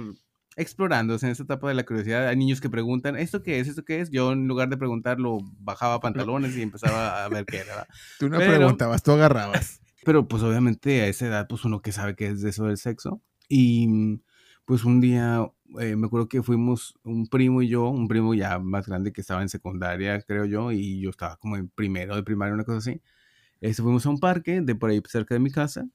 [1.18, 2.28] sea, en esta etapa de la curiosidad.
[2.28, 3.66] Hay niños que preguntan, ¿esto qué es?
[3.66, 4.10] ¿Esto qué es?
[4.10, 7.88] Yo en lugar de preguntarlo, bajaba pantalones y empezaba a ver qué era.
[8.20, 9.80] tú no Pero- preguntabas, tú agarrabas.
[10.06, 12.76] Pero pues obviamente a esa edad, pues uno que sabe qué es de eso del
[12.78, 13.22] sexo.
[13.48, 14.20] Y mm,
[14.64, 18.60] pues un día, eh, me acuerdo que fuimos un primo y yo, un primo ya
[18.60, 22.22] más grande que estaba en secundaria, creo yo, y yo estaba como en primero de
[22.22, 23.02] primaria, una cosa así.
[23.60, 25.88] Este, fuimos a un parque de por ahí cerca de mi casa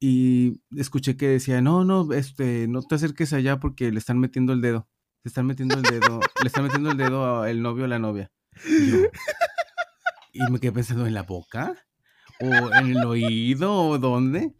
[0.00, 4.52] y escuché que decía, no, no, este, no te acerques allá porque le están metiendo
[4.52, 4.88] el dedo.
[5.24, 8.30] Le están metiendo el dedo, le están metiendo el dedo al novio o la novia.
[8.68, 8.98] Y, yo-
[10.32, 11.74] y me quedé pensando en la boca
[12.40, 14.52] o en el oído o dónde.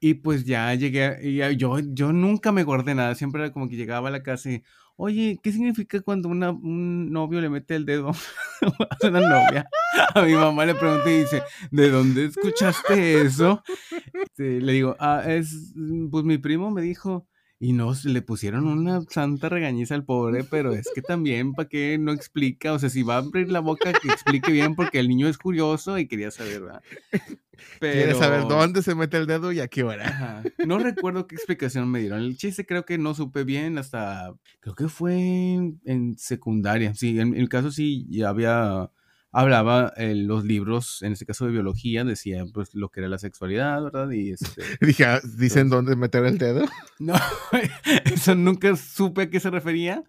[0.00, 3.68] Y pues ya llegué, a- y yo, yo nunca me guardé nada, siempre era como
[3.68, 4.62] que llegaba a la casa y,
[4.96, 8.10] oye, ¿qué significa cuando una, un novio le mete el dedo
[9.00, 9.68] a una novia?
[10.14, 13.62] A mi mamá le pregunté y dice, ¿de dónde escuchaste eso?
[14.14, 15.74] Este, le digo, ah, es,
[16.10, 17.26] pues mi primo me dijo,
[17.64, 21.96] y nos le pusieron una santa regañiza al pobre, pero es que también, ¿para qué
[21.96, 22.72] no explica?
[22.72, 25.38] O sea, si va a abrir la boca, que explique bien, porque el niño es
[25.38, 26.82] curioso y quería saber, ¿verdad?
[27.78, 30.08] Quieres saber Pero- dónde se mete el dedo y a qué hora.
[30.08, 30.42] Ajá.
[30.66, 32.18] No recuerdo qué explicación me dieron.
[32.20, 35.14] El chiste creo que no supe bien hasta, creo que fue
[35.54, 36.94] en, en secundaria.
[36.94, 38.90] Sí, en, en el caso sí ya había,
[39.32, 43.18] hablaba en los libros, en este caso de biología, decía pues lo que era la
[43.18, 44.10] sexualidad, ¿verdad?
[44.10, 46.66] Y este, Dije, ah, ¿dicen dónde meter el dedo?
[46.98, 47.14] no,
[48.04, 50.04] eso nunca supe a qué se refería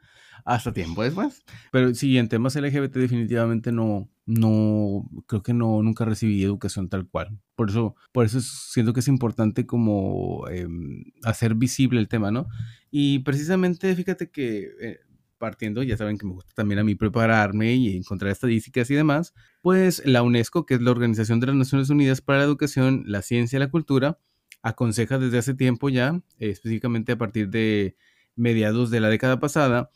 [0.46, 1.44] hasta tiempo después.
[1.72, 7.08] Pero sí, en temas LGBT definitivamente no, no, creo que no, nunca recibí educación tal
[7.08, 7.40] cual.
[7.56, 12.48] Por eso, por eso siento que es importante como em, hacer visible el tema, ¿no?
[12.92, 15.00] Y precisamente, fíjate que eh,
[15.44, 19.34] partiendo, ya saben que me gusta también a mí prepararme y encontrar estadísticas y demás,
[19.62, 23.22] pues la UNESCO, que es la Organización de las Naciones Unidas para la Educación, la
[23.22, 24.20] Ciencia y la Cultura,
[24.62, 27.98] aconseja desde hace tiempo ya, específicamente a partir de
[28.38, 29.90] mediados de la década pasada,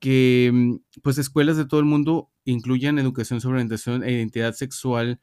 [0.00, 5.20] que mm, pues escuelas de todo el mundo incluyan educación sobre orientación e identidad sexual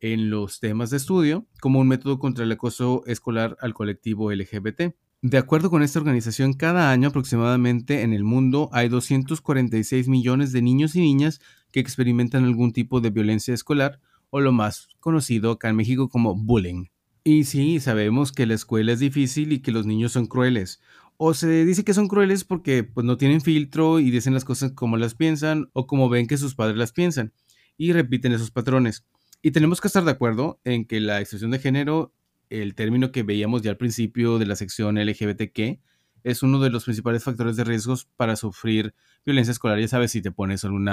[0.00, 4.94] en los temas de estudio como un método contra el acoso escolar al colectivo LGBT.
[5.20, 10.62] De acuerdo con esta organización, cada año aproximadamente en el mundo hay 246 millones de
[10.62, 11.40] niños y niñas
[11.72, 13.98] que experimentan algún tipo de violencia escolar
[14.30, 16.86] o lo más conocido acá en México como bullying.
[17.24, 20.80] Y sí, sabemos que la escuela es difícil y que los niños son crueles.
[21.16, 24.70] o se dice que son crueles porque pues no tienen filtro y dicen las cosas
[24.70, 27.32] como las piensan o como ven que sus padres las piensan
[27.76, 29.04] y repiten esos patrones.
[29.42, 32.12] Y tenemos que estar de acuerdo en que la expresión de género,
[32.50, 35.80] el término que veíamos ya al principio de la sección LGBTQ,
[36.24, 39.78] es uno de los principales factores de riesgos para sufrir violencia escolar.
[39.78, 40.88] Ya sabes, si te pones algún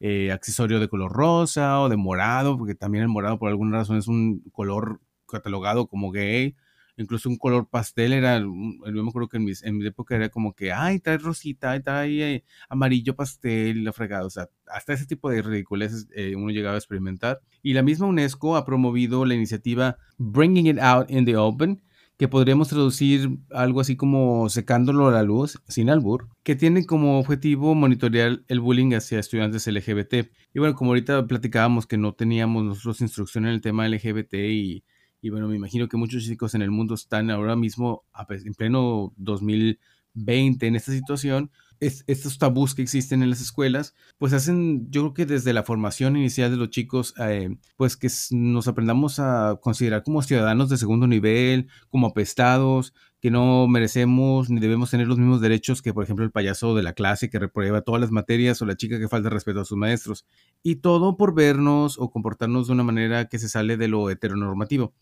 [0.00, 3.98] eh, accesorio de color rosa o de morado, porque también el morado por alguna razón
[3.98, 6.56] es un color catalogado como gay,
[6.96, 10.54] incluso un color pastel era, yo me acuerdo que en, en mi época era como
[10.54, 15.30] que, ay, trae rosita, trae eh, amarillo pastel, la fregada, o sea, hasta ese tipo
[15.30, 17.40] de ridiculeces eh, uno llegaba a experimentar.
[17.62, 21.82] Y la misma UNESCO ha promovido la iniciativa Bringing It Out in the Open,
[22.16, 27.18] que podríamos traducir algo así como secándolo a la luz, sin albur, que tiene como
[27.18, 30.30] objetivo monitorear el bullying hacia estudiantes LGBT.
[30.54, 34.84] Y bueno, como ahorita platicábamos que no teníamos nosotros instrucción en el tema LGBT y
[35.24, 39.14] y bueno, me imagino que muchos chicos en el mundo están ahora mismo en pleno
[39.16, 41.50] 2020 en esta situación.
[41.80, 46.18] estos tabús que existen en las escuelas, pues hacen, yo creo que desde la formación
[46.18, 51.06] inicial de los chicos, eh, pues que nos aprendamos a considerar como ciudadanos de segundo
[51.06, 56.26] nivel, como apestados, que no merecemos ni debemos tener los mismos derechos que, por ejemplo,
[56.26, 59.30] el payaso de la clase que reprueba todas las materias o la chica que falta
[59.30, 60.26] respeto a sus maestros.
[60.62, 64.92] Y todo por vernos o comportarnos de una manera que se sale de lo heteronormativo.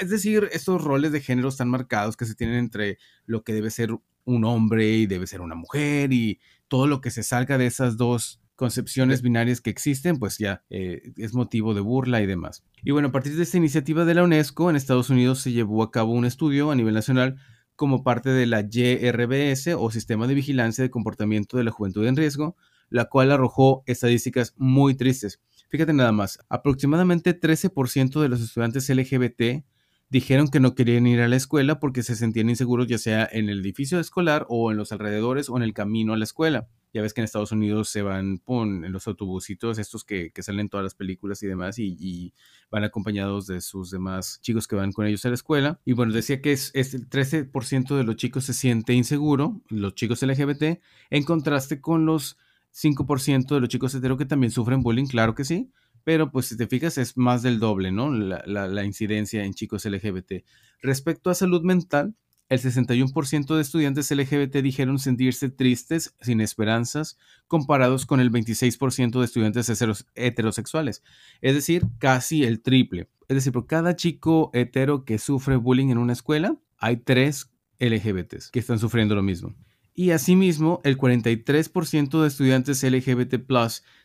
[0.00, 3.70] Es decir, estos roles de género están marcados que se tienen entre lo que debe
[3.70, 3.90] ser
[4.24, 7.96] un hombre y debe ser una mujer y todo lo que se salga de esas
[7.96, 12.64] dos concepciones binarias que existen, pues ya eh, es motivo de burla y demás.
[12.82, 15.82] Y bueno, a partir de esta iniciativa de la UNESCO, en Estados Unidos se llevó
[15.82, 17.36] a cabo un estudio a nivel nacional
[17.76, 22.16] como parte de la YRBS o Sistema de Vigilancia de Comportamiento de la Juventud en
[22.16, 22.56] Riesgo,
[22.88, 25.40] la cual arrojó estadísticas muy tristes.
[25.68, 29.64] Fíjate nada más, aproximadamente 13% de los estudiantes LGBT
[30.10, 33.48] dijeron que no querían ir a la escuela porque se sentían inseguros ya sea en
[33.48, 36.68] el edificio escolar o en los alrededores o en el camino a la escuela.
[36.92, 40.68] Ya ves que en Estados Unidos se van en los autobusitos, estos que, salen en
[40.68, 42.32] todas las películas y demás, y,
[42.70, 45.80] van acompañados de sus demás chicos que van con ellos a la escuela.
[45.84, 49.96] Y bueno, decía que es, es el 13% de los chicos se siente inseguro, los
[49.96, 52.38] chicos LGBT, en contraste con los
[52.74, 55.70] 5% de los chicos hetero que también sufren bullying, claro que sí,
[56.02, 58.10] pero pues si te fijas es más del doble, ¿no?
[58.10, 60.44] La, incidencia en chicos LGBT.
[60.82, 62.14] Respecto a salud mental,
[62.50, 69.24] el 61% de estudiantes LGBT dijeron sentirse tristes, sin esperanzas, comparados con el 26% de
[69.24, 69.72] estudiantes
[70.14, 71.02] heterosexuales.
[71.40, 73.08] Es decir, casi el triple.
[73.28, 78.50] Es decir, por cada chico hetero que sufre bullying en una escuela, hay tres LGBTs
[78.50, 79.54] que están sufriendo lo mismo.
[79.94, 83.36] Y asimismo, el 43% de estudiantes LGBT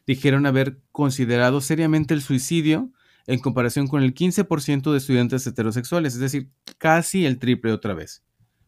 [0.05, 2.91] dijeron haber considerado seriamente el suicidio
[3.25, 8.23] en comparación con el 15% de estudiantes heterosexuales, es decir, casi el triple otra vez.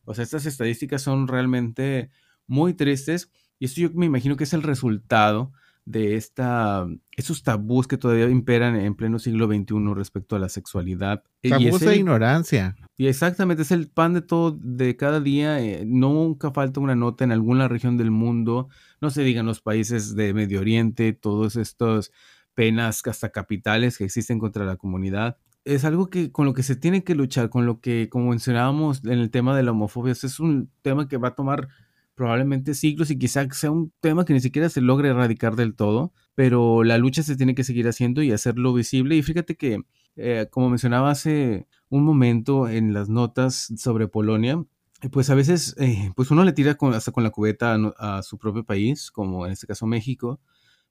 [0.05, 2.09] O sea, estas estadísticas son realmente
[2.47, 5.51] muy tristes y esto yo me imagino que es el resultado
[5.85, 11.23] de esta, esos tabús que todavía imperan en pleno siglo XXI respecto a la sexualidad.
[11.41, 12.75] Tabús de ignorancia.
[12.97, 15.59] Y exactamente, es el pan de todo, de cada día.
[15.59, 20.15] Eh, nunca falta una nota en alguna región del mundo, no se digan los países
[20.15, 22.11] de Medio Oriente, todos estos
[22.53, 25.37] penas hasta capitales que existen contra la comunidad.
[25.63, 29.03] Es algo que con lo que se tiene que luchar, con lo que, como mencionábamos
[29.05, 31.69] en el tema de la homofobia, es un tema que va a tomar
[32.15, 36.13] probablemente siglos y quizá sea un tema que ni siquiera se logre erradicar del todo,
[36.35, 39.15] pero la lucha se tiene que seguir haciendo y hacerlo visible.
[39.15, 39.83] Y fíjate que,
[40.15, 44.63] eh, como mencionaba hace un momento en las notas sobre Polonia,
[45.11, 48.37] pues a veces eh, pues uno le tira hasta con la cubeta a, a, su
[48.37, 50.39] propio país, como en este caso México,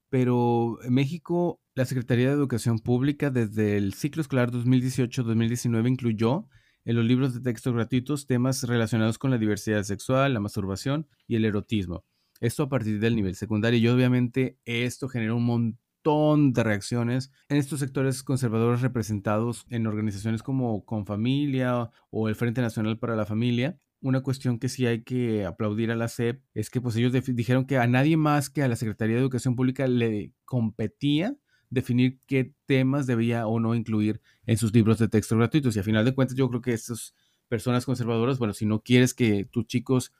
[0.09, 6.47] pero en México la Secretaría de Educación Pública desde el ciclo escolar 2018-2019 incluyó
[6.83, 11.35] en los libros de texto gratuitos temas relacionados con la diversidad sexual, la masturbación y
[11.35, 12.03] el erotismo.
[12.39, 17.57] Esto a partir del nivel secundario y obviamente esto genera un montón de reacciones en
[17.57, 23.77] estos sectores conservadores representados en organizaciones como Confamilia o el Frente Nacional para la Familia.
[24.01, 27.65] Una cuestión que sí hay que aplaudir a la SEP es que pues ellos dijeron
[27.65, 31.37] que a nadie más que a la Secretaría de Educación Pública le competía
[31.69, 35.75] definir qué temas debía o no incluir en sus libros de texto gratuitos.
[35.75, 37.13] Y a final de cuentas, yo creo que estas
[37.47, 40.11] personas conservadoras, bueno, si no quieres que tus chicos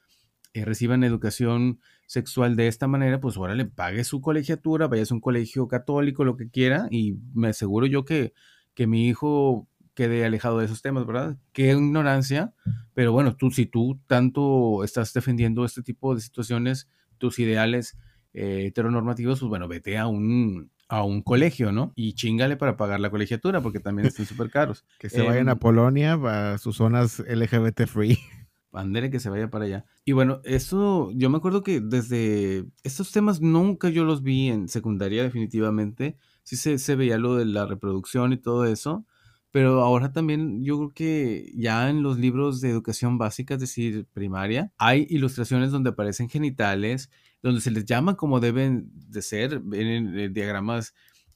[0.53, 1.79] eh, reciban educación
[2.11, 6.25] sexual de esta manera, pues ahora le pague su colegiatura, vayas a un colegio católico,
[6.25, 8.33] lo que quiera, y me aseguro yo que,
[8.73, 11.37] que mi hijo quede alejado de esos temas, ¿verdad?
[11.53, 12.53] Qué ignorancia,
[12.93, 17.97] pero bueno, tú si tú tanto estás defendiendo este tipo de situaciones, tus ideales
[18.33, 21.93] eh, heteronormativos, pues bueno, vete a un, a un colegio, ¿no?
[21.95, 24.83] Y chingale para pagar la colegiatura porque también están súper caros.
[24.99, 28.19] Que se vayan a em, Polonia, a sus zonas LGBT free.
[28.73, 29.85] Andere que se vaya para allá.
[30.05, 34.67] Y bueno, eso, yo me acuerdo que desde estos temas nunca yo los vi en
[34.67, 36.17] secundaria definitivamente.
[36.43, 39.05] Sí se, se veía lo de la reproducción y todo eso.
[39.51, 44.07] Pero ahora también yo creo que ya en los libros de educación básica, es decir,
[44.13, 47.09] primaria, hay ilustraciones donde aparecen genitales,
[47.43, 50.93] donde se les llama como deben de ser, vienen eh, diagramas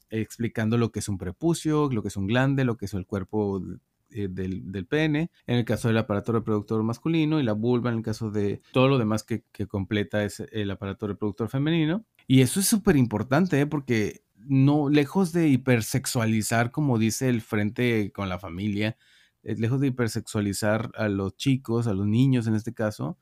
[0.08, 3.06] explicando lo que es un prepucio, lo que es un glande, lo que es el
[3.06, 3.62] cuerpo
[4.10, 7.98] eh, del, del pene, en el caso del aparato reproductor masculino y la vulva en
[7.98, 12.04] el caso de todo lo demás que, que completa es el aparato reproductor femenino.
[12.26, 13.66] Y eso es súper importante ¿eh?
[13.66, 18.96] porque no, lejos de hipersexualizar, como dice el Frente con la Familia,
[19.42, 23.18] eh, lejos de hipersexualizar a los chicos, a los niños en este caso,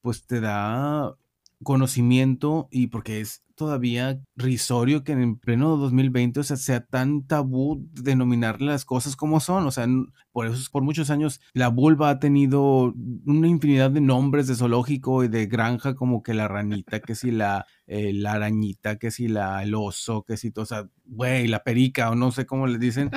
[0.00, 1.16] pues te da
[1.62, 7.84] conocimiento y porque es todavía risorio que en pleno 2020, o sea, sea tan tabú
[7.92, 9.86] denominar las cosas como son, o sea,
[10.32, 12.94] por eso por muchos años la vulva ha tenido
[13.26, 17.32] una infinidad de nombres de zoológico y de granja como que la ranita, que si
[17.32, 21.64] la, eh, la arañita, que si la, el oso, que si, o sea, güey, la
[21.64, 23.10] perica o no sé cómo le dicen,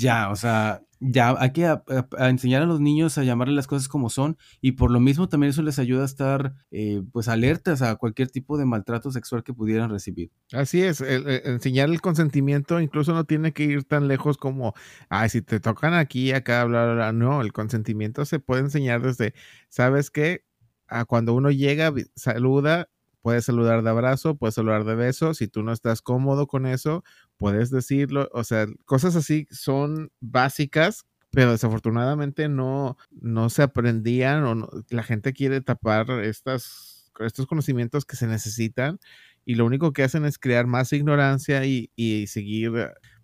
[0.00, 1.78] ya, o sea, ya hay que
[2.18, 5.50] enseñar a los niños a llamarle las cosas como son y por lo mismo también
[5.50, 9.54] eso les ayuda a estar eh, pues alertas a cualquier tipo de maltrato sexual que
[9.54, 10.30] pudieran recibir.
[10.52, 14.74] Así es, enseñar el consentimiento incluso no tiene que ir tan lejos como,
[15.08, 17.12] ay, si te tocan aquí, acá, bla, bla, bla.
[17.12, 19.34] No, el consentimiento se puede enseñar desde,
[19.68, 20.44] ¿sabes qué?
[20.86, 22.88] A cuando uno llega, saluda,
[23.22, 25.34] puedes saludar de abrazo, puedes saludar de beso.
[25.34, 27.04] Si tú no estás cómodo con eso,
[27.36, 28.28] puedes decirlo.
[28.32, 35.60] O sea, cosas así son básicas, pero desafortunadamente no, no se aprendían la gente quiere
[35.60, 38.98] tapar estas, estos conocimientos que se necesitan
[39.44, 42.72] y lo único que hacen es crear más ignorancia y, y seguir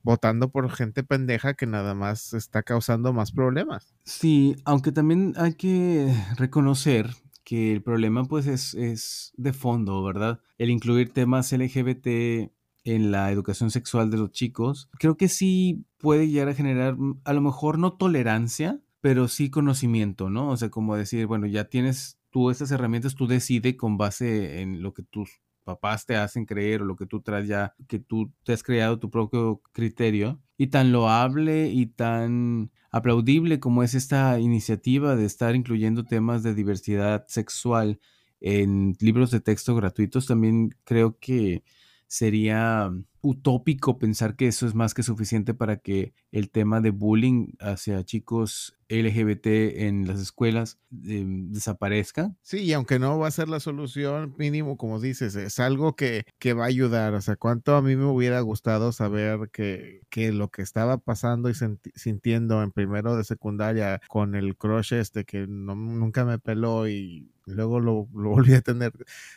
[0.03, 3.93] votando por gente pendeja que nada más está causando más problemas.
[4.05, 7.11] Sí, aunque también hay que reconocer
[7.47, 10.41] que el problema pues es, es de fondo, ¿verdad?
[10.59, 12.51] El incluir temas LGBT
[12.83, 17.21] en la educación sexual de los chicos, creo que sí puede llegar a generar, mm,
[17.25, 20.51] a lo mejor no tolerancia, pero sí conocimiento, ¿no?
[20.51, 24.83] O sea, como decir, bueno, ya tienes tú estas herramientas, tú decides con base en
[24.83, 28.33] lo que tus papás te hacen creer o lo que tú traes ya, que tú
[28.45, 30.41] te has creado tu propio criterio.
[30.59, 36.55] Y tan loable y tan aplaudible como es esta iniciativa de estar incluyendo temas de
[36.55, 38.01] diversidad sexual
[38.41, 41.63] en libros de texto gratuitos, también creo que
[42.07, 42.91] sería
[43.27, 48.05] utópico pensar que eso es más que suficiente para que el tema de bullying hacia
[48.05, 49.47] chicos LGBT
[49.83, 52.35] en las escuelas eh, desaparezca.
[52.43, 56.25] Sí, y aunque no va a ser la solución, mínimo, como dices, es algo que,
[56.39, 57.15] que va a ayudar.
[57.15, 61.51] O sea, cuánto a mí me hubiera gustado saber que, que lo que estaba pasando
[61.51, 61.55] y
[61.95, 67.33] sintiendo en primero de secundaria con el crush este que no, nunca me peló y
[67.47, 68.93] luego lo, volví a tener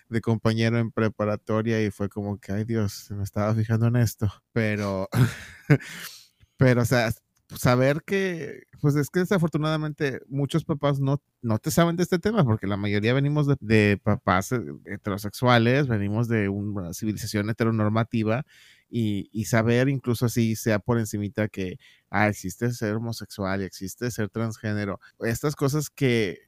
[0.10, 4.32] de compañero en preparatoria y fue como que, ay Dios, me estaba fijando en esto.
[4.54, 5.10] Pero,
[6.58, 7.12] pero, o sea,
[7.56, 12.44] saber que, pues es que desafortunadamente muchos papás no, no te saben de este tema,
[12.44, 18.46] porque la mayoría venimos de, de papás eh, heterosexuales, venimos de una civilización heteronormativa
[18.90, 21.78] y, y, saber incluso así sea por encimita que
[22.10, 25.00] ah, existe ser homosexual y existe ser transgénero.
[25.20, 26.40] Estas cosas que,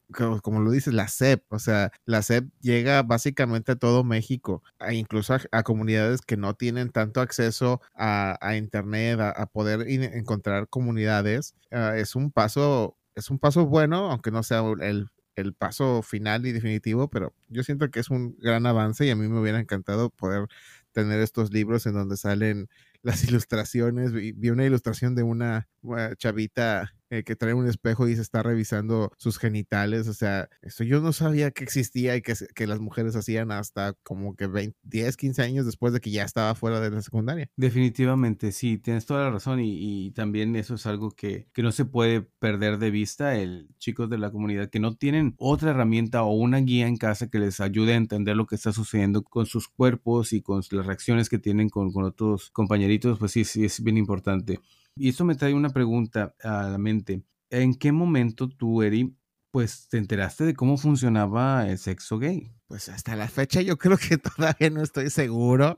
[0.41, 5.35] como, lo dices, la SEP, o sea, la SEP llega básicamente a todo México, incluso
[5.51, 11.55] a, comunidades que no tienen tanto acceso a, Internet, a, poder encontrar comunidades.
[11.71, 16.45] Uh, es un paso, es un paso bueno, aunque no sea el, el paso final
[16.45, 19.59] y definitivo, pero yo siento que es un gran avance y a mí me hubiera
[19.59, 20.47] encantado poder
[20.91, 22.69] tener estos libros en donde salen
[23.03, 24.13] las ilustraciones.
[24.13, 28.21] Vi, vi una ilustración de una, una chavita eh, que trae un espejo y se
[28.21, 30.07] está revisando sus genitales.
[30.07, 33.95] O sea, eso yo no sabía que existía y que, que las mujeres hacían hasta
[34.01, 37.49] como que 20, 10, 15 años después de que ya estaba fuera de la secundaria.
[37.57, 41.73] Definitivamente, sí, tienes toda la razón y, y también eso es algo que, que, no
[41.73, 43.35] se puede perder de vista.
[43.35, 47.29] El chicos de la comunidad que no tienen otra herramienta o una guía en casa
[47.29, 50.85] que les ayude a entender lo que está sucediendo con sus cuerpos y con las
[50.85, 54.61] reacciones que tienen con, con otros compañeritos, pues sí, sí, es bien importante.
[54.95, 57.23] Y eso me trae una pregunta a la mente.
[57.49, 59.15] ¿En qué momento tú, Eri,
[59.51, 62.53] pues te enteraste de cómo funcionaba el sexo gay?
[62.67, 65.77] Pues hasta la fecha yo creo que todavía no estoy seguro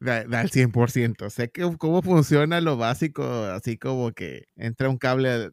[0.00, 1.30] de, de al 100%.
[1.30, 5.50] Sé que cómo funciona lo básico, así como que entra un cable.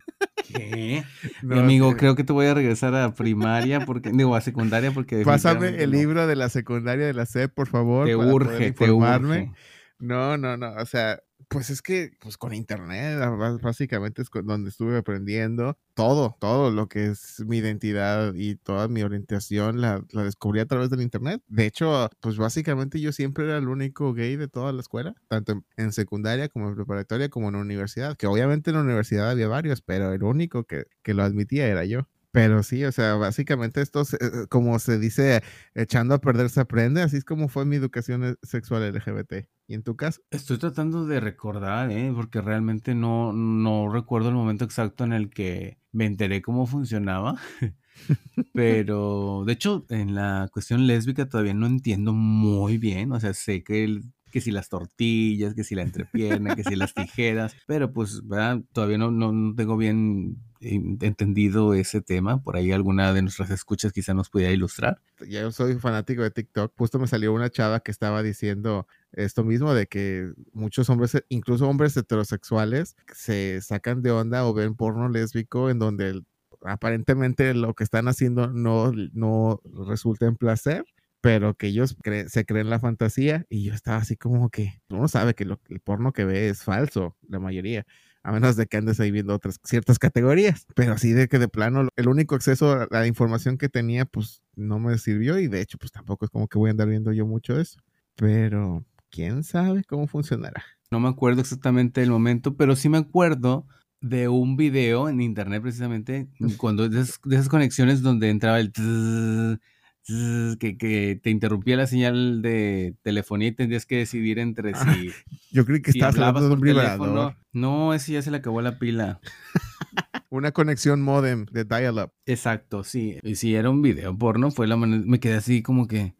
[0.47, 1.03] ¿Qué?
[1.43, 4.91] No, Mi amigo, creo que te voy a regresar a primaria, porque digo, a secundaria,
[4.91, 5.21] porque...
[5.23, 5.97] Pásame el no.
[5.97, 8.07] libro de la secundaria de la SEP, por favor.
[8.07, 9.51] Te urge, te urge.
[9.99, 13.17] No, no, no, o sea, Pues es que, pues con internet,
[13.63, 19.01] básicamente es donde estuve aprendiendo todo, todo lo que es mi identidad y toda mi
[19.01, 21.41] orientación la, la descubrí a través del internet.
[21.47, 25.53] De hecho, pues básicamente yo siempre era el único gay de toda la escuela, tanto
[25.53, 29.31] en, en secundaria como en preparatoria como en la universidad, que obviamente en la universidad
[29.31, 32.07] había varios, pero el único que, que lo admitía era yo.
[32.31, 35.41] Pero sí, o sea, básicamente esto, eh, como se dice,
[35.73, 39.47] echando a perder se aprende, así es como fue mi educación eh, sexual LGBT.
[39.69, 40.21] ¿Y en tu caso?
[40.31, 42.11] Estoy tratando de recordar, ¿eh?
[42.15, 47.35] porque realmente no, no recuerdo el momento exacto en el que me enteré cómo funcionaba.
[48.53, 53.11] Pero, de hecho, en la cuestión lésbica todavía no entiendo muy bien.
[53.11, 56.75] O sea, sé que, el- que si las tortillas, que si la entrepierna, que si
[56.75, 58.61] las tijeras, pero pues, ¿verdad?
[58.73, 62.41] Todavía no, no, no tengo bien en- entendido ese tema.
[62.41, 64.99] Por ahí alguna de nuestras escuchas quizá nos pudiera ilustrar.
[65.27, 66.73] Ya yo soy fanático de TikTok.
[66.77, 71.25] Justo me salió una chava que estaba diciendo esto mismo de que muchos hombres, eh,
[71.29, 76.25] incluso hombres heterosexuales, se sacan de onda o ven porno lésbico en donde el-
[76.63, 80.85] aparentemente lo que están haciendo no, no resulta en placer,
[81.21, 85.07] pero que ellos cre- se creen la fantasía y yo estaba así como que uno
[85.07, 87.85] sabe que lo- el porno que ve es falso, la mayoría.
[88.23, 90.65] A menos de que andes ahí viendo otras ciertas categorías.
[90.75, 94.41] Pero así de que de plano el único acceso a la información que tenía, pues
[94.55, 95.39] no me sirvió.
[95.39, 97.79] Y de hecho, pues tampoco es como que voy a andar viendo yo mucho eso.
[98.15, 100.63] Pero quién sabe cómo funcionará.
[100.91, 103.67] No me acuerdo exactamente del momento, pero sí me acuerdo
[104.01, 108.71] de un video en internet precisamente, cuando de esas, de esas conexiones donde entraba el
[108.71, 109.59] tss,
[110.03, 114.95] tss, que, que te interrumpía la señal de telefonía y tendrías que decidir entre Ah,
[114.95, 115.11] si,
[115.51, 117.35] Yo creí que si estabas hablando de un vibrador.
[117.51, 119.19] No, ese ya se le acabó la pila.
[120.31, 122.11] Una conexión modem de dial-up.
[122.27, 123.17] Exacto, sí.
[123.23, 126.13] Y si era un video porno, fue la manera, me quedé así como que,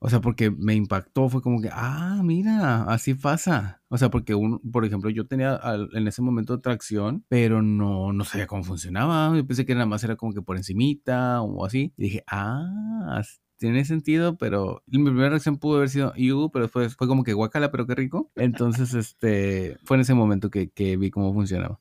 [0.00, 3.82] o sea, porque me impactó, fue como que, ah, mira, así pasa.
[3.88, 5.60] O sea, porque un, por ejemplo, yo tenía
[5.92, 9.34] en ese momento atracción, pero no, no sabía cómo funcionaba.
[9.36, 11.92] Yo pensé que nada más era como que por encimita o así.
[11.96, 13.22] Y dije, ah,
[13.58, 17.32] tiene sentido, pero mi primera reacción pudo haber sido, "Iu", pero después fue como que
[17.32, 18.32] guacala, pero qué rico.
[18.34, 21.80] Entonces, este, fue en ese momento que, que vi cómo funcionaba.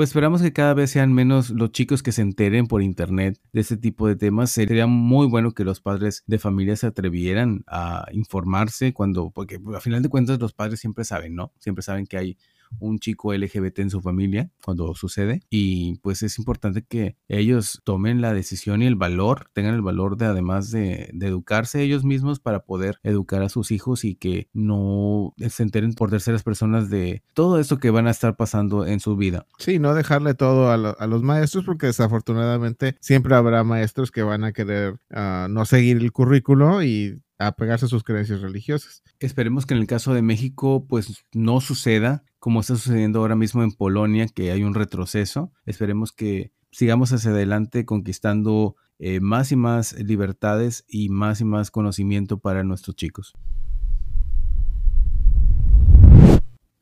[0.00, 3.60] Pues esperamos que cada vez sean menos los chicos que se enteren por internet de
[3.60, 4.50] este tipo de temas.
[4.50, 9.76] Sería muy bueno que los padres de familia se atrevieran a informarse cuando, porque pues,
[9.76, 11.52] a final de cuentas los padres siempre saben, ¿no?
[11.58, 12.38] Siempre saben que hay
[12.78, 18.20] un chico LGBT en su familia cuando sucede y pues es importante que ellos tomen
[18.20, 22.40] la decisión y el valor, tengan el valor de además de, de educarse ellos mismos
[22.40, 27.22] para poder educar a sus hijos y que no se enteren por terceras personas de
[27.34, 29.46] todo esto que van a estar pasando en su vida.
[29.58, 34.22] Sí, no dejarle todo a, lo- a los maestros porque desafortunadamente siempre habrá maestros que
[34.22, 39.02] van a querer ah, no seguir el currículo y apegarse a sus creencias religiosas.
[39.18, 43.62] Esperemos que en el caso de México pues no suceda como está sucediendo ahora mismo
[43.62, 45.52] en Polonia, que hay un retroceso.
[45.66, 51.70] Esperemos que sigamos hacia adelante conquistando eh, más y más libertades y más y más
[51.70, 53.34] conocimiento para nuestros chicos.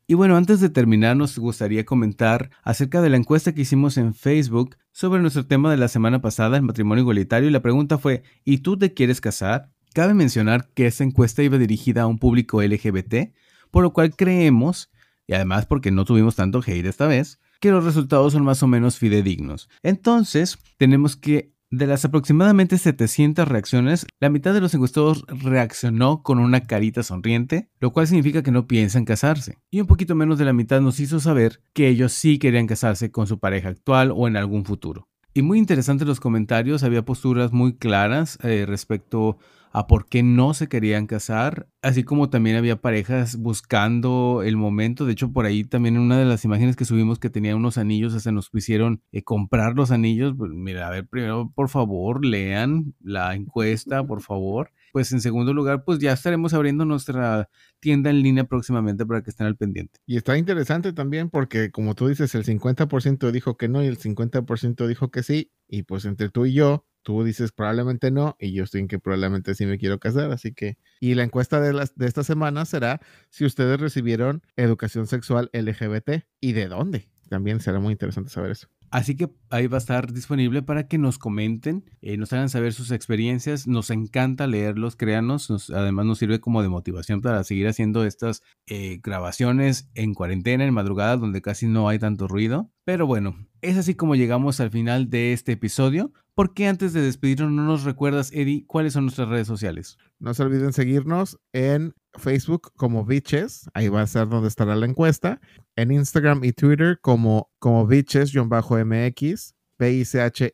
[0.06, 4.14] Y bueno, antes de terminar, nos gustaría comentar acerca de la encuesta que hicimos en
[4.14, 8.22] Facebook sobre nuestro tema de la semana pasada, el matrimonio igualitario, y la pregunta fue,
[8.42, 9.70] ¿y tú te quieres casar?
[9.92, 13.34] Cabe mencionar que esta encuesta iba dirigida a un público LGBT,
[13.70, 14.90] por lo cual creemos,
[15.28, 18.66] y además porque no tuvimos tanto hate esta vez, que los resultados son más o
[18.66, 19.68] menos fidedignos.
[19.82, 26.38] Entonces, tenemos que de las aproximadamente 700 reacciones, la mitad de los encuestados reaccionó con
[26.38, 29.58] una carita sonriente, lo cual significa que no piensan casarse.
[29.70, 33.10] Y un poquito menos de la mitad nos hizo saber que ellos sí querían casarse
[33.10, 35.08] con su pareja actual o en algún futuro.
[35.34, 39.36] Y muy interesante los comentarios, había posturas muy claras eh, respecto
[39.72, 45.06] a por qué no se querían casar, así como también había parejas buscando el momento.
[45.06, 47.78] De hecho, por ahí también en una de las imágenes que subimos que tenía unos
[47.78, 50.34] anillos, hasta nos quisieron eh, comprar los anillos.
[50.36, 54.70] Pues, mira, a ver, primero, por favor, lean la encuesta, por favor.
[54.92, 57.48] Pues en segundo lugar, pues ya estaremos abriendo nuestra
[57.80, 60.00] tienda en línea próximamente para que estén al pendiente.
[60.06, 63.98] Y está interesante también porque, como tú dices, el 50% dijo que no y el
[63.98, 65.50] 50% dijo que sí.
[65.68, 68.98] Y pues entre tú y yo, tú dices probablemente no y yo estoy en que
[68.98, 70.30] probablemente sí me quiero casar.
[70.30, 75.06] Así que, y la encuesta de, las, de esta semana será si ustedes recibieron educación
[75.06, 77.08] sexual LGBT y de dónde.
[77.28, 78.68] También será muy interesante saber eso.
[78.90, 82.72] Así que ahí va a estar disponible para que nos comenten, eh, nos hagan saber
[82.72, 83.66] sus experiencias.
[83.66, 85.50] Nos encanta leerlos, créanos.
[85.50, 90.64] Nos, además nos sirve como de motivación para seguir haciendo estas eh, grabaciones en cuarentena,
[90.64, 92.70] en madrugada, donde casi no hay tanto ruido.
[92.84, 96.12] Pero bueno, es así como llegamos al final de este episodio.
[96.38, 99.98] ¿Por qué antes de despedirnos no nos recuerdas, Eddie, cuáles son nuestras redes sociales?
[100.20, 104.86] No se olviden seguirnos en Facebook como Bitches, ahí va a ser donde estará la
[104.86, 105.40] encuesta,
[105.74, 110.46] en Instagram y Twitter como, como Bitches-MX, B-I-C-H-E-S-MX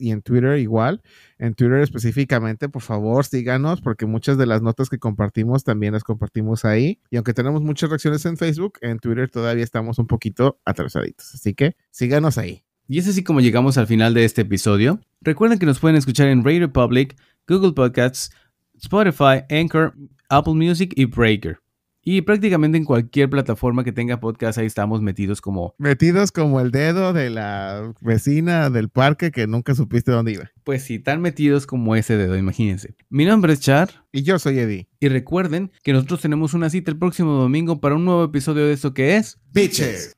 [0.00, 1.02] y en Twitter igual.
[1.38, 6.04] En Twitter específicamente, por favor, síganos porque muchas de las notas que compartimos también las
[6.04, 7.00] compartimos ahí.
[7.10, 11.34] Y aunque tenemos muchas reacciones en Facebook, en Twitter todavía estamos un poquito atrasaditos.
[11.34, 12.62] Así que síganos ahí.
[12.92, 15.00] Y es así como llegamos al final de este episodio.
[15.22, 17.16] Recuerden que nos pueden escuchar en Radio Public,
[17.48, 18.30] Google Podcasts,
[18.82, 19.94] Spotify, Anchor,
[20.28, 21.58] Apple Music y Breaker.
[22.02, 25.74] Y prácticamente en cualquier plataforma que tenga podcast, ahí estamos metidos como...
[25.78, 30.50] Metidos como el dedo de la vecina del parque que nunca supiste dónde iba.
[30.62, 32.94] Pues sí, tan metidos como ese dedo, imagínense.
[33.08, 34.04] Mi nombre es Char.
[34.12, 34.90] Y yo soy Eddie.
[35.00, 38.74] Y recuerden que nosotros tenemos una cita el próximo domingo para un nuevo episodio de
[38.74, 39.38] esto que es...
[39.54, 40.14] Bitches.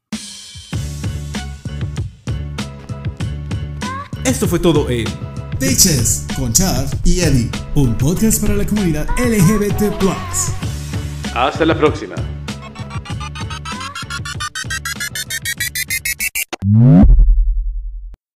[4.34, 5.04] Esto fue todo en
[5.60, 9.96] Teaches con Char y Eddie, un podcast para la comunidad LGBT.
[11.32, 12.16] Hasta la próxima.